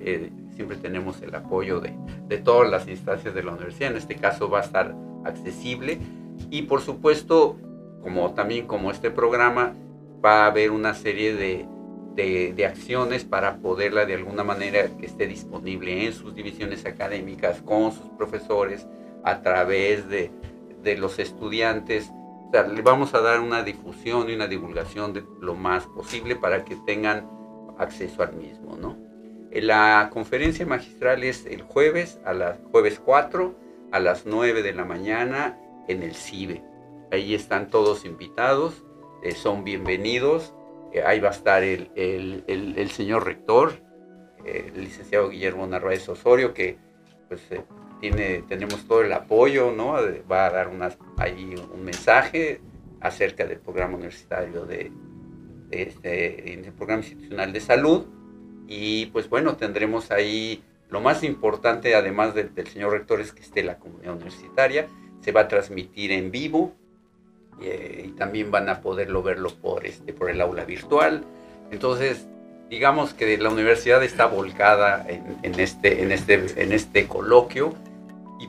Eh, 0.00 0.30
siempre 0.54 0.76
tenemos 0.76 1.20
el 1.22 1.34
apoyo 1.34 1.80
de, 1.80 1.94
de, 2.28 2.38
todas 2.38 2.70
las 2.70 2.88
instancias 2.88 3.34
de 3.34 3.42
la 3.42 3.52
universidad. 3.52 3.90
En 3.90 3.96
este 3.96 4.16
caso 4.16 4.50
va 4.50 4.60
a 4.60 4.62
estar 4.62 4.94
accesible 5.24 5.98
y 6.50 6.62
por 6.62 6.80
supuesto, 6.80 7.56
como 8.02 8.32
también 8.32 8.66
como 8.66 8.90
este 8.90 9.10
programa, 9.10 9.74
va 10.24 10.44
a 10.44 10.46
haber 10.46 10.70
una 10.70 10.94
serie 10.94 11.34
de, 11.34 11.66
de, 12.14 12.66
acciones 12.66 13.24
para 13.24 13.58
poderla 13.58 14.04
de 14.06 14.14
alguna 14.14 14.44
manera 14.44 14.88
que 14.98 15.06
esté 15.06 15.26
disponible 15.26 16.06
en 16.06 16.12
sus 16.12 16.34
divisiones 16.34 16.84
académicas, 16.86 17.62
con 17.62 17.92
sus 17.92 18.08
profesores, 18.18 18.86
a 19.24 19.42
través 19.42 20.08
de, 20.08 20.30
de 20.82 20.96
los 20.96 21.18
estudiantes. 21.18 22.10
le 22.52 22.82
vamos 22.82 23.14
a 23.14 23.20
dar 23.20 23.40
una 23.40 23.62
difusión 23.62 24.28
y 24.28 24.34
una 24.34 24.46
divulgación 24.46 25.12
de 25.12 25.24
lo 25.40 25.54
más 25.54 25.86
posible 25.86 26.36
para 26.36 26.64
que 26.64 26.76
tengan 26.86 27.28
acceso 27.78 28.22
al 28.22 28.34
mismo. 28.34 28.76
¿no? 28.76 28.96
La 29.50 30.08
conferencia 30.12 30.66
magistral 30.66 31.24
es 31.24 31.46
el 31.46 31.62
jueves, 31.62 32.18
a 32.24 32.32
las 32.32 32.58
jueves 32.70 33.00
4, 33.04 33.54
a 33.92 34.00
las 34.00 34.26
9 34.26 34.62
de 34.62 34.72
la 34.72 34.84
mañana 34.84 35.58
en 35.88 36.02
el 36.02 36.14
CIBE. 36.14 36.62
Ahí 37.10 37.34
están 37.34 37.68
todos 37.68 38.06
invitados, 38.06 38.82
eh, 39.22 39.32
son 39.32 39.64
bienvenidos. 39.64 40.54
Eh, 40.92 41.02
ahí 41.04 41.20
va 41.20 41.28
a 41.28 41.32
estar 41.32 41.62
el, 41.62 42.90
señor 42.90 43.24
rector, 43.24 43.72
el 44.44 44.80
licenciado 44.82 45.28
Guillermo 45.28 45.66
Narváez 45.66 46.08
Osorio, 46.08 46.52
que 46.52 46.76
pues 47.28 47.42
tiene, 48.00 48.42
tenemos 48.48 48.86
todo 48.86 49.02
el 49.02 49.12
apoyo, 49.12 49.70
¿no? 49.70 49.94
Va 50.30 50.46
a 50.46 50.50
dar 50.50 50.70
ahí 51.18 51.54
un 51.72 51.84
mensaje 51.84 52.60
acerca 53.00 53.46
del 53.46 53.58
programa 53.58 53.96
universitario 53.96 54.64
de, 54.66 54.90
este, 55.70 56.60
del 56.62 56.72
programa 56.72 57.02
institucional 57.02 57.52
de 57.52 57.60
salud. 57.60 58.06
Y 58.68 59.06
pues 59.06 59.28
bueno, 59.28 59.56
tendremos 59.56 60.10
ahí 60.10 60.62
lo 60.88 61.00
más 61.00 61.24
importante, 61.24 61.94
además 61.94 62.34
del 62.34 62.66
señor 62.66 62.92
rector, 62.92 63.20
es 63.20 63.32
que 63.32 63.42
esté 63.42 63.62
la 63.62 63.78
comunidad 63.78 64.14
universitaria. 64.14 64.88
Se 65.20 65.32
va 65.32 65.42
a 65.42 65.48
transmitir 65.48 66.12
en 66.12 66.30
vivo 66.30 66.74
eh, 67.60 68.04
y 68.06 68.08
también 68.12 68.50
van 68.50 68.68
a 68.68 68.80
poderlo 68.80 69.22
verlo 69.22 69.50
por, 69.50 69.86
este, 69.86 70.12
por 70.12 70.30
el 70.30 70.40
aula 70.40 70.64
virtual. 70.64 71.24
Entonces, 71.70 72.26
digamos 72.72 73.12
que 73.12 73.36
la 73.36 73.50
universidad 73.50 74.02
está 74.02 74.26
volcada 74.26 75.06
en, 75.06 75.60
este, 75.60 76.02
en, 76.02 76.10
este, 76.10 76.62
en 76.62 76.72
este 76.72 77.06
coloquio. 77.06 77.74
¿Y 78.40 78.48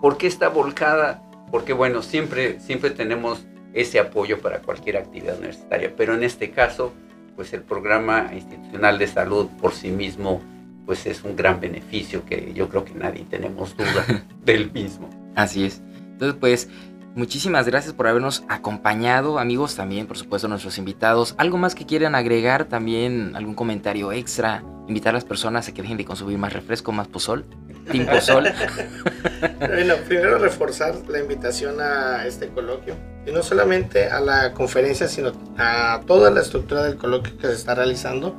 por 0.00 0.16
qué 0.18 0.26
está 0.26 0.48
volcada? 0.48 1.22
Porque 1.50 1.72
bueno, 1.72 2.02
siempre, 2.02 2.58
siempre 2.60 2.90
tenemos 2.90 3.46
ese 3.72 4.00
apoyo 4.00 4.40
para 4.40 4.60
cualquier 4.60 4.96
actividad 4.96 5.38
universitaria, 5.38 5.92
pero 5.96 6.14
en 6.14 6.24
este 6.24 6.50
caso, 6.50 6.92
pues 7.36 7.52
el 7.52 7.62
programa 7.62 8.30
institucional 8.34 8.98
de 8.98 9.06
salud 9.06 9.48
por 9.60 9.72
sí 9.72 9.90
mismo, 9.90 10.42
pues 10.86 11.06
es 11.06 11.22
un 11.22 11.36
gran 11.36 11.60
beneficio 11.60 12.24
que 12.24 12.52
yo 12.54 12.68
creo 12.68 12.84
que 12.84 12.94
nadie 12.94 13.26
tenemos 13.28 13.76
duda 13.76 14.24
del 14.44 14.72
mismo. 14.72 15.08
Así 15.34 15.66
es. 15.66 15.82
Entonces, 16.12 16.36
pues 16.40 16.68
Muchísimas 17.16 17.64
gracias 17.64 17.94
por 17.94 18.08
habernos 18.08 18.44
acompañado, 18.46 19.38
amigos, 19.38 19.74
también, 19.74 20.06
por 20.06 20.18
supuesto, 20.18 20.48
nuestros 20.48 20.76
invitados. 20.76 21.34
¿Algo 21.38 21.56
más 21.56 21.74
que 21.74 21.86
quieran 21.86 22.14
agregar? 22.14 22.66
También 22.66 23.34
algún 23.34 23.54
comentario 23.54 24.12
extra, 24.12 24.62
invitar 24.86 25.12
a 25.12 25.12
las 25.14 25.24
personas 25.24 25.66
a 25.66 25.72
que 25.72 25.80
dejen 25.80 25.96
de 25.96 26.04
consumir 26.04 26.36
más 26.36 26.52
refresco, 26.52 26.92
más 26.92 27.08
pozol, 27.08 27.46
team 27.90 28.04
pozol. 28.04 28.44
bueno, 29.58 29.94
primero 30.06 30.36
reforzar 30.36 30.94
la 31.08 31.18
invitación 31.18 31.80
a 31.80 32.26
este 32.26 32.48
coloquio 32.48 32.94
y 33.26 33.32
no 33.32 33.42
solamente 33.42 34.10
a 34.10 34.20
la 34.20 34.52
conferencia, 34.52 35.08
sino 35.08 35.32
a 35.56 36.02
toda 36.06 36.30
la 36.30 36.42
estructura 36.42 36.82
del 36.82 36.98
coloquio 36.98 37.38
que 37.38 37.46
se 37.46 37.54
está 37.54 37.74
realizando. 37.74 38.36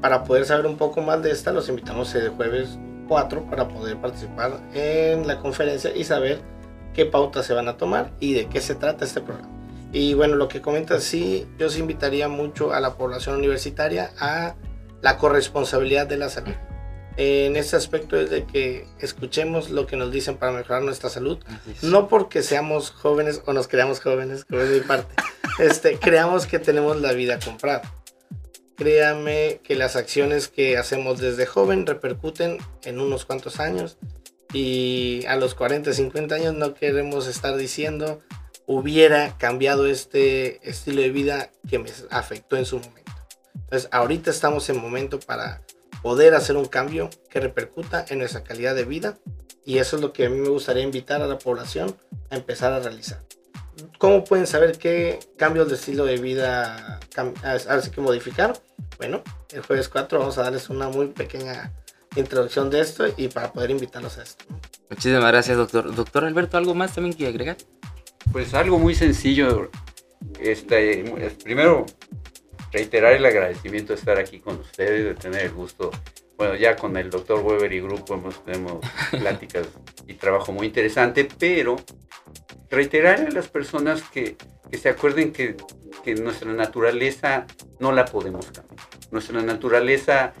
Para 0.00 0.24
poder 0.24 0.44
saber 0.44 0.66
un 0.66 0.76
poco 0.76 1.02
más 1.02 1.22
de 1.22 1.30
esta, 1.30 1.52
los 1.52 1.68
invitamos 1.68 2.12
el 2.16 2.30
jueves 2.30 2.80
4 3.06 3.44
para 3.48 3.68
poder 3.68 3.96
participar 3.98 4.58
en 4.74 5.28
la 5.28 5.38
conferencia 5.38 5.94
y 5.94 6.02
saber 6.02 6.55
qué 6.96 7.04
pautas 7.04 7.44
se 7.44 7.52
van 7.52 7.68
a 7.68 7.76
tomar 7.76 8.10
y 8.20 8.32
de 8.32 8.48
qué 8.48 8.62
se 8.62 8.74
trata 8.74 9.04
este 9.04 9.20
programa. 9.20 9.52
Y 9.92 10.14
bueno, 10.14 10.34
lo 10.36 10.48
que 10.48 10.62
comentas, 10.62 11.04
sí, 11.04 11.46
yo 11.58 11.68
sí 11.68 11.80
invitaría 11.80 12.28
mucho 12.28 12.72
a 12.72 12.80
la 12.80 12.94
población 12.94 13.36
universitaria 13.36 14.12
a 14.18 14.54
la 15.02 15.18
corresponsabilidad 15.18 16.06
de 16.06 16.16
la 16.16 16.30
salud. 16.30 16.54
En 17.18 17.56
este 17.56 17.76
aspecto 17.76 18.18
es 18.18 18.30
de 18.30 18.44
que 18.44 18.86
escuchemos 18.98 19.70
lo 19.70 19.86
que 19.86 19.96
nos 19.96 20.10
dicen 20.10 20.38
para 20.38 20.52
mejorar 20.52 20.82
nuestra 20.82 21.10
salud, 21.10 21.38
no 21.82 22.08
porque 22.08 22.42
seamos 22.42 22.90
jóvenes 22.90 23.42
o 23.44 23.52
nos 23.52 23.68
creamos 23.68 24.00
jóvenes, 24.00 24.46
como 24.46 24.62
es 24.62 24.70
mi 24.70 24.80
parte, 24.80 25.14
este, 25.58 25.98
creamos 25.98 26.46
que 26.46 26.58
tenemos 26.58 27.00
la 27.00 27.12
vida 27.12 27.38
comprada. 27.38 27.82
Créame 28.76 29.60
que 29.62 29.76
las 29.76 29.96
acciones 29.96 30.48
que 30.48 30.76
hacemos 30.76 31.18
desde 31.18 31.46
joven 31.46 31.86
repercuten 31.86 32.58
en 32.84 33.00
unos 33.00 33.24
cuantos 33.24 33.60
años 33.60 33.98
y 34.52 35.24
a 35.26 35.36
los 35.36 35.54
40, 35.54 35.92
50 35.92 36.34
años 36.34 36.54
no 36.54 36.74
queremos 36.74 37.26
estar 37.26 37.56
diciendo 37.56 38.22
hubiera 38.66 39.36
cambiado 39.38 39.86
este 39.86 40.68
estilo 40.68 41.00
de 41.00 41.10
vida 41.10 41.50
que 41.68 41.78
me 41.78 41.90
afectó 42.10 42.56
en 42.56 42.66
su 42.66 42.78
momento. 42.78 43.12
Entonces, 43.54 43.88
ahorita 43.92 44.30
estamos 44.30 44.68
en 44.68 44.80
momento 44.80 45.18
para 45.20 45.62
poder 46.02 46.34
hacer 46.34 46.56
un 46.56 46.66
cambio 46.66 47.10
que 47.30 47.40
repercuta 47.40 48.04
en 48.08 48.18
nuestra 48.18 48.44
calidad 48.44 48.74
de 48.74 48.84
vida 48.84 49.18
y 49.64 49.78
eso 49.78 49.96
es 49.96 50.02
lo 50.02 50.12
que 50.12 50.26
a 50.26 50.30
mí 50.30 50.38
me 50.38 50.48
gustaría 50.48 50.82
invitar 50.82 51.22
a 51.22 51.26
la 51.26 51.38
población 51.38 51.96
a 52.30 52.36
empezar 52.36 52.72
a 52.72 52.80
realizar. 52.80 53.22
¿Cómo 53.98 54.24
pueden 54.24 54.46
saber 54.46 54.78
qué 54.78 55.18
cambios 55.36 55.68
de 55.68 55.74
estilo 55.74 56.04
de 56.04 56.16
vida 56.16 57.00
así 57.42 57.90
que 57.90 58.00
modificar? 58.00 58.58
Bueno, 58.98 59.22
el 59.52 59.62
jueves 59.62 59.88
4 59.88 60.18
vamos 60.18 60.38
a 60.38 60.42
darles 60.44 60.70
una 60.70 60.88
muy 60.88 61.08
pequeña 61.08 61.72
introducción 62.20 62.70
de 62.70 62.80
esto 62.80 63.04
y 63.16 63.28
para 63.28 63.52
poder 63.52 63.70
invitarlos 63.70 64.18
a 64.18 64.22
esto. 64.22 64.44
Muchísimas 64.90 65.26
gracias, 65.26 65.56
doctor. 65.56 65.94
Doctor 65.94 66.24
Alberto, 66.24 66.56
¿algo 66.56 66.74
más 66.74 66.94
también 66.94 67.16
que 67.16 67.26
agregar? 67.26 67.56
Pues 68.32 68.54
algo 68.54 68.78
muy 68.78 68.94
sencillo. 68.94 69.70
Este, 70.40 71.04
primero, 71.42 71.86
reiterar 72.72 73.12
el 73.14 73.24
agradecimiento 73.24 73.92
de 73.92 73.98
estar 73.98 74.18
aquí 74.18 74.40
con 74.40 74.60
ustedes, 74.60 75.04
de 75.04 75.14
tener 75.14 75.42
el 75.46 75.52
gusto. 75.52 75.90
Bueno, 76.36 76.54
ya 76.54 76.76
con 76.76 76.96
el 76.96 77.08
doctor 77.10 77.40
Weber 77.40 77.72
y 77.72 77.80
grupo 77.80 78.14
hemos 78.14 78.44
tenido 78.44 78.80
pláticas 79.10 79.68
y 80.06 80.14
trabajo 80.14 80.52
muy 80.52 80.66
interesante, 80.66 81.26
pero 81.38 81.76
reiterar 82.70 83.20
a 83.20 83.30
las 83.30 83.48
personas 83.48 84.02
que, 84.02 84.36
que 84.70 84.78
se 84.78 84.88
acuerden 84.88 85.32
que, 85.32 85.56
que 86.04 86.14
nuestra 86.14 86.52
naturaleza 86.52 87.46
no 87.80 87.92
la 87.92 88.04
podemos 88.04 88.46
cambiar. 88.50 88.86
Nuestra 89.10 89.40
naturaleza, 89.40 90.34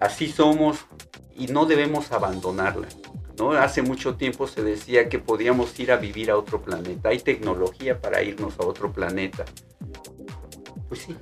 así 0.00 0.28
somos, 0.28 0.86
y 1.38 1.46
no 1.46 1.66
debemos 1.66 2.12
abandonarla. 2.12 2.88
¿no? 3.38 3.52
Hace 3.52 3.82
mucho 3.82 4.16
tiempo 4.16 4.46
se 4.46 4.62
decía 4.62 5.08
que 5.08 5.18
podíamos 5.18 5.78
ir 5.78 5.92
a 5.92 5.96
vivir 5.96 6.30
a 6.30 6.36
otro 6.36 6.60
planeta. 6.60 7.10
Hay 7.10 7.20
tecnología 7.20 8.00
para 8.00 8.22
irnos 8.22 8.58
a 8.58 8.66
otro 8.66 8.92
planeta. 8.92 9.44
Pues 10.88 11.02
sí, 11.02 11.16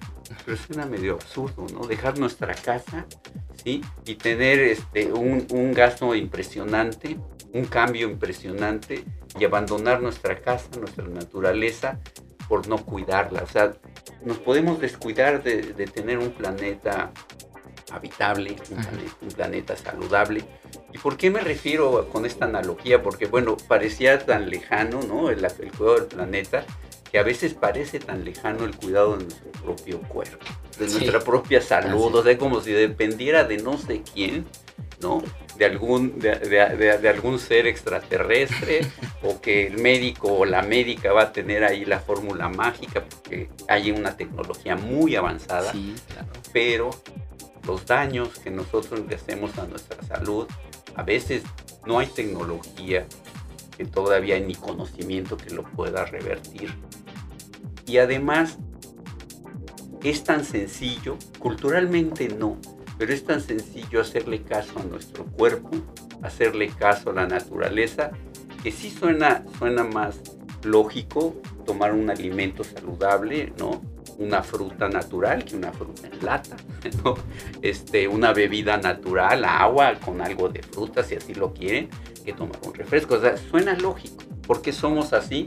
pero 0.44 0.56
suena 0.56 0.86
medio 0.86 1.14
absurdo, 1.14 1.66
¿no? 1.72 1.86
Dejar 1.86 2.18
nuestra 2.18 2.54
casa, 2.54 3.06
¿sí? 3.62 3.82
Y 4.04 4.14
tener 4.14 4.60
este, 4.60 5.12
un, 5.12 5.46
un 5.50 5.72
gasto 5.72 6.14
impresionante, 6.14 7.18
un 7.52 7.64
cambio 7.64 8.08
impresionante 8.08 9.04
y 9.38 9.44
abandonar 9.44 10.00
nuestra 10.00 10.40
casa, 10.40 10.68
nuestra 10.78 11.06
naturaleza 11.08 11.98
por 12.48 12.68
no 12.68 12.78
cuidarla. 12.78 13.42
O 13.42 13.48
sea, 13.48 13.72
nos 14.24 14.38
podemos 14.38 14.80
descuidar 14.80 15.42
de, 15.42 15.72
de 15.72 15.86
tener 15.86 16.18
un 16.18 16.30
planeta 16.30 17.10
habitable, 17.90 18.56
un 19.20 19.28
planeta, 19.28 19.76
saludable. 19.76 20.44
¿Y 20.92 20.98
por 20.98 21.16
qué 21.16 21.30
me 21.30 21.40
refiero 21.40 22.08
con 22.10 22.26
esta 22.26 22.46
analogía? 22.46 23.02
Porque, 23.02 23.26
bueno, 23.26 23.56
parecía 23.68 24.18
tan 24.24 24.50
lejano, 24.50 25.00
¿no? 25.02 25.30
El, 25.30 25.46
cuidado 25.76 25.94
del 25.96 26.06
planeta, 26.06 26.64
que 27.10 27.18
a 27.18 27.22
veces 27.22 27.54
parece 27.54 28.00
tan 28.00 28.24
lejano 28.24 28.64
el 28.64 28.76
cuidado 28.76 29.16
de 29.16 29.24
nuestro 29.24 29.50
propio 29.52 30.00
cuerpo, 30.02 30.44
de 30.78 30.88
nuestra 30.88 31.20
propia 31.20 31.60
salud, 31.60 32.14
o 32.14 32.22
sea, 32.22 32.36
como 32.38 32.60
si 32.60 32.72
dependiera 32.72 33.44
de 33.44 33.58
no 33.58 33.78
sé 33.78 34.02
quién, 34.14 34.46
¿no? 35.00 35.22
De 35.56 35.64
algún, 35.64 36.18
de, 36.18 36.36
de, 36.38 37.08
algún 37.08 37.38
ser 37.38 37.66
extraterrestre, 37.66 38.80
o 39.22 39.40
que 39.40 39.66
el 39.66 39.78
médico 39.78 40.32
o 40.32 40.44
la 40.44 40.62
médica 40.62 41.12
va 41.12 41.22
a 41.22 41.32
tener 41.32 41.64
ahí 41.64 41.84
la 41.84 42.00
fórmula 42.00 42.48
mágica, 42.48 43.04
porque 43.04 43.48
hay 43.68 43.90
una 43.90 44.16
tecnología 44.16 44.76
muy 44.76 45.16
avanzada, 45.16 45.72
pero 46.52 46.90
los 47.66 47.86
daños 47.86 48.38
que 48.38 48.50
nosotros 48.50 49.00
le 49.08 49.16
hacemos 49.16 49.58
a 49.58 49.66
nuestra 49.66 50.02
salud, 50.02 50.46
a 50.94 51.02
veces 51.02 51.42
no 51.86 51.98
hay 51.98 52.06
tecnología 52.06 53.06
que 53.76 53.84
todavía 53.84 54.36
hay 54.36 54.44
ni 54.44 54.54
conocimiento 54.54 55.36
que 55.36 55.50
lo 55.50 55.62
pueda 55.62 56.04
revertir. 56.04 56.74
Y 57.86 57.98
además 57.98 58.58
es 60.02 60.24
tan 60.24 60.44
sencillo, 60.44 61.18
culturalmente 61.38 62.28
no, 62.28 62.58
pero 62.98 63.12
es 63.12 63.24
tan 63.24 63.40
sencillo 63.40 64.00
hacerle 64.00 64.42
caso 64.42 64.78
a 64.78 64.84
nuestro 64.84 65.24
cuerpo, 65.26 65.70
hacerle 66.22 66.68
caso 66.68 67.10
a 67.10 67.14
la 67.14 67.26
naturaleza, 67.26 68.10
que 68.62 68.72
sí 68.72 68.90
suena, 68.90 69.44
suena 69.58 69.84
más 69.84 70.20
lógico 70.64 71.34
tomar 71.64 71.92
un 71.92 72.10
alimento 72.10 72.64
saludable, 72.64 73.52
¿no? 73.58 73.80
una 74.18 74.42
fruta 74.42 74.88
natural 74.88 75.44
que 75.44 75.56
una 75.56 75.72
fruta 75.72 76.08
en 76.08 76.24
lata, 76.24 76.56
este, 77.62 78.08
una 78.08 78.32
bebida 78.32 78.76
natural, 78.76 79.44
agua 79.44 79.94
con 79.96 80.20
algo 80.20 80.48
de 80.48 80.62
fruta, 80.62 81.02
si 81.02 81.16
así 81.16 81.34
lo 81.34 81.52
quieren, 81.52 81.88
que 82.24 82.32
tomar 82.32 82.58
un 82.64 82.74
refresco. 82.74 83.14
O 83.14 83.20
sea, 83.20 83.36
suena 83.36 83.74
lógico. 83.74 84.24
¿Por 84.46 84.62
qué 84.62 84.72
somos 84.72 85.12
así? 85.12 85.46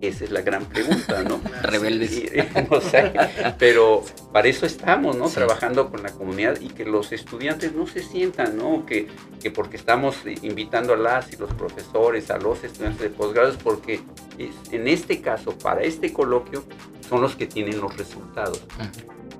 Esa 0.00 0.24
es 0.24 0.30
la 0.30 0.42
gran 0.42 0.64
pregunta, 0.66 1.24
¿no? 1.24 1.40
Rebeldes. 1.62 2.30
no 2.70 2.80
sé, 2.80 3.12
pero 3.58 4.04
para 4.32 4.48
eso 4.48 4.64
estamos, 4.64 5.16
¿no? 5.16 5.28
Trabajando 5.28 5.90
con 5.90 6.02
la 6.02 6.12
comunidad 6.12 6.60
y 6.60 6.68
que 6.68 6.84
los 6.84 7.12
estudiantes 7.12 7.72
no 7.72 7.86
se 7.86 8.02
sientan, 8.02 8.56
¿no? 8.56 8.86
Que, 8.86 9.08
que 9.42 9.50
porque 9.50 9.76
estamos 9.76 10.16
invitando 10.42 10.94
a 10.94 10.96
las 10.96 11.32
y 11.32 11.36
los 11.36 11.52
profesores, 11.54 12.30
a 12.30 12.38
los 12.38 12.62
estudiantes 12.62 13.00
de 13.00 13.10
posgrados, 13.10 13.56
porque 13.56 14.00
en 14.38 14.88
este 14.88 15.20
caso, 15.20 15.58
para 15.58 15.82
este 15.82 16.12
coloquio, 16.12 16.62
son 17.08 17.20
los 17.20 17.34
que 17.34 17.46
tienen 17.46 17.80
los 17.80 17.96
resultados. 17.96 18.62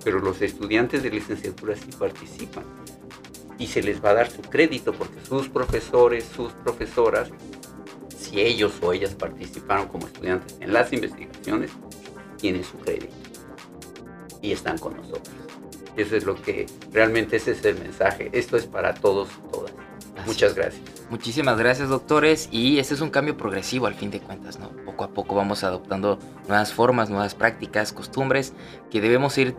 Pero 0.04 0.18
los 0.20 0.42
estudiantes 0.42 1.02
de 1.02 1.10
licenciatura 1.10 1.76
sí 1.76 1.90
participan 1.96 2.64
y 3.58 3.66
se 3.66 3.82
les 3.82 4.02
va 4.02 4.10
a 4.10 4.14
dar 4.14 4.30
su 4.30 4.42
crédito 4.42 4.92
porque 4.92 5.20
sus 5.24 5.48
profesores, 5.48 6.24
sus 6.34 6.52
profesoras 6.52 7.30
si 8.18 8.40
ellos 8.40 8.74
o 8.82 8.92
ellas 8.92 9.14
participaron 9.14 9.88
como 9.88 10.06
estudiantes 10.06 10.56
en 10.60 10.72
las 10.72 10.92
investigaciones, 10.92 11.70
tienen 12.36 12.64
su 12.64 12.76
crédito 12.78 13.14
y 14.42 14.52
están 14.52 14.78
con 14.78 14.96
nosotros. 14.96 15.34
Eso 15.96 16.16
es 16.16 16.24
lo 16.24 16.40
que 16.40 16.66
realmente 16.92 17.36
ese 17.36 17.52
es 17.52 17.64
el 17.64 17.78
mensaje. 17.78 18.30
Esto 18.32 18.56
es 18.56 18.66
para 18.66 18.94
todos 18.94 19.28
y 19.30 19.50
todas. 19.50 19.72
Muchas 20.26 20.54
gracias. 20.54 20.82
Muchísimas 21.10 21.58
gracias, 21.58 21.88
doctores. 21.88 22.48
Y 22.52 22.78
este 22.78 22.94
es 22.94 23.00
un 23.00 23.10
cambio 23.10 23.36
progresivo 23.36 23.86
al 23.86 23.94
fin 23.94 24.10
de 24.10 24.20
cuentas, 24.20 24.58
¿no? 24.58 24.70
Poco 24.84 25.04
a 25.04 25.08
poco 25.10 25.34
vamos 25.34 25.64
adoptando 25.64 26.18
nuevas 26.46 26.72
formas, 26.72 27.10
nuevas 27.10 27.34
prácticas, 27.34 27.92
costumbres 27.92 28.52
que 28.90 29.00
debemos 29.00 29.36
ir 29.38 29.56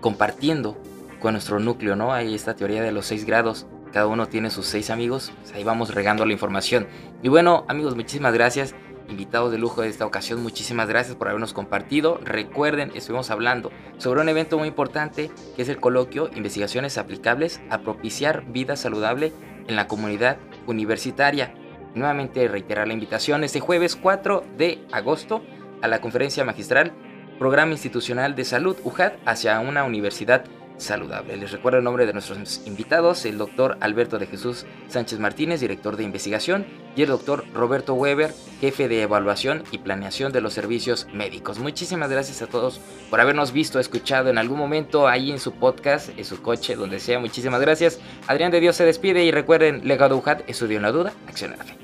compartiendo 0.00 0.76
con 1.20 1.34
nuestro 1.34 1.60
núcleo, 1.60 1.96
¿no? 1.96 2.12
Hay 2.12 2.34
esta 2.34 2.56
teoría 2.56 2.82
de 2.82 2.92
los 2.92 3.06
seis 3.06 3.24
grados. 3.24 3.66
Cada 3.92 4.06
uno 4.06 4.26
tiene 4.26 4.50
sus 4.50 4.66
seis 4.66 4.90
amigos. 4.90 5.32
Pues 5.42 5.54
ahí 5.54 5.64
vamos 5.64 5.94
regando 5.94 6.24
la 6.26 6.32
información. 6.32 6.86
Y 7.22 7.28
bueno, 7.28 7.64
amigos, 7.68 7.96
muchísimas 7.96 8.34
gracias. 8.34 8.74
Invitados 9.08 9.52
de 9.52 9.58
lujo 9.58 9.82
de 9.82 9.88
esta 9.88 10.04
ocasión, 10.04 10.42
muchísimas 10.42 10.88
gracias 10.88 11.16
por 11.16 11.28
habernos 11.28 11.52
compartido. 11.52 12.18
Recuerden, 12.24 12.90
estuvimos 12.94 13.30
hablando 13.30 13.70
sobre 13.98 14.20
un 14.20 14.28
evento 14.28 14.58
muy 14.58 14.66
importante 14.66 15.30
que 15.54 15.62
es 15.62 15.68
el 15.68 15.78
coloquio 15.78 16.28
Investigaciones 16.34 16.98
aplicables 16.98 17.60
a 17.70 17.78
propiciar 17.78 18.44
vida 18.48 18.74
saludable 18.74 19.32
en 19.68 19.76
la 19.76 19.86
comunidad 19.86 20.38
universitaria. 20.66 21.54
Nuevamente 21.94 22.48
reiterar 22.48 22.88
la 22.88 22.94
invitación 22.94 23.44
este 23.44 23.60
jueves 23.60 23.94
4 23.96 24.42
de 24.58 24.84
agosto 24.90 25.42
a 25.82 25.88
la 25.88 26.00
conferencia 26.00 26.44
magistral 26.44 26.92
Programa 27.38 27.72
Institucional 27.72 28.34
de 28.34 28.44
Salud 28.44 28.76
UJAD 28.82 29.12
hacia 29.24 29.60
una 29.60 29.84
universidad 29.84 30.44
saludable. 30.78 31.36
Les 31.36 31.52
recuerdo 31.52 31.78
el 31.78 31.84
nombre 31.84 32.06
de 32.06 32.12
nuestros 32.12 32.62
invitados, 32.66 33.24
el 33.24 33.38
doctor 33.38 33.76
Alberto 33.80 34.18
de 34.18 34.26
Jesús 34.26 34.66
Sánchez 34.88 35.18
Martínez, 35.18 35.60
director 35.60 35.96
de 35.96 36.04
investigación, 36.04 36.66
y 36.94 37.02
el 37.02 37.08
doctor 37.08 37.44
Roberto 37.52 37.94
Weber, 37.94 38.32
jefe 38.60 38.88
de 38.88 39.02
evaluación 39.02 39.64
y 39.70 39.78
planeación 39.78 40.32
de 40.32 40.40
los 40.40 40.54
servicios 40.54 41.06
médicos. 41.12 41.58
Muchísimas 41.58 42.10
gracias 42.10 42.42
a 42.42 42.46
todos 42.46 42.80
por 43.10 43.20
habernos 43.20 43.52
visto, 43.52 43.78
escuchado 43.78 44.30
en 44.30 44.38
algún 44.38 44.58
momento 44.58 45.08
ahí 45.08 45.30
en 45.30 45.38
su 45.38 45.52
podcast, 45.52 46.10
en 46.16 46.24
su 46.24 46.40
coche, 46.40 46.74
donde 46.74 47.00
sea. 47.00 47.18
Muchísimas 47.18 47.60
gracias. 47.60 47.98
Adrián 48.26 48.50
de 48.50 48.60
Dios 48.60 48.76
se 48.76 48.84
despide 48.84 49.24
y 49.24 49.30
recuerden, 49.30 49.86
legado 49.86 50.16
UJAT, 50.16 50.48
estudio 50.48 50.76
en 50.76 50.82
la 50.82 50.92
duda, 50.92 51.12
acción 51.26 51.52
en 51.52 51.58
la 51.58 51.64
fe. 51.64 51.76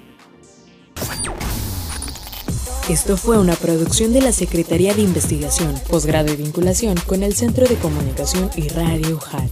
Esto 2.88 3.16
fue 3.16 3.38
una 3.38 3.54
producción 3.54 4.12
de 4.12 4.20
la 4.20 4.32
Secretaría 4.32 4.92
de 4.92 5.02
Investigación, 5.02 5.80
Posgrado 5.88 6.32
y 6.32 6.36
Vinculación 6.36 6.96
con 7.06 7.22
el 7.22 7.32
Centro 7.34 7.66
de 7.66 7.76
Comunicación 7.76 8.50
y 8.56 8.68
Radio 8.68 9.16
UJAT. 9.16 9.50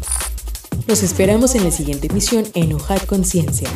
Los 0.88 1.04
esperamos 1.04 1.54
en 1.54 1.62
la 1.62 1.70
siguiente 1.70 2.08
emisión 2.08 2.44
en 2.54 2.74
UJAT 2.74 3.06
Conciencia. 3.06 3.68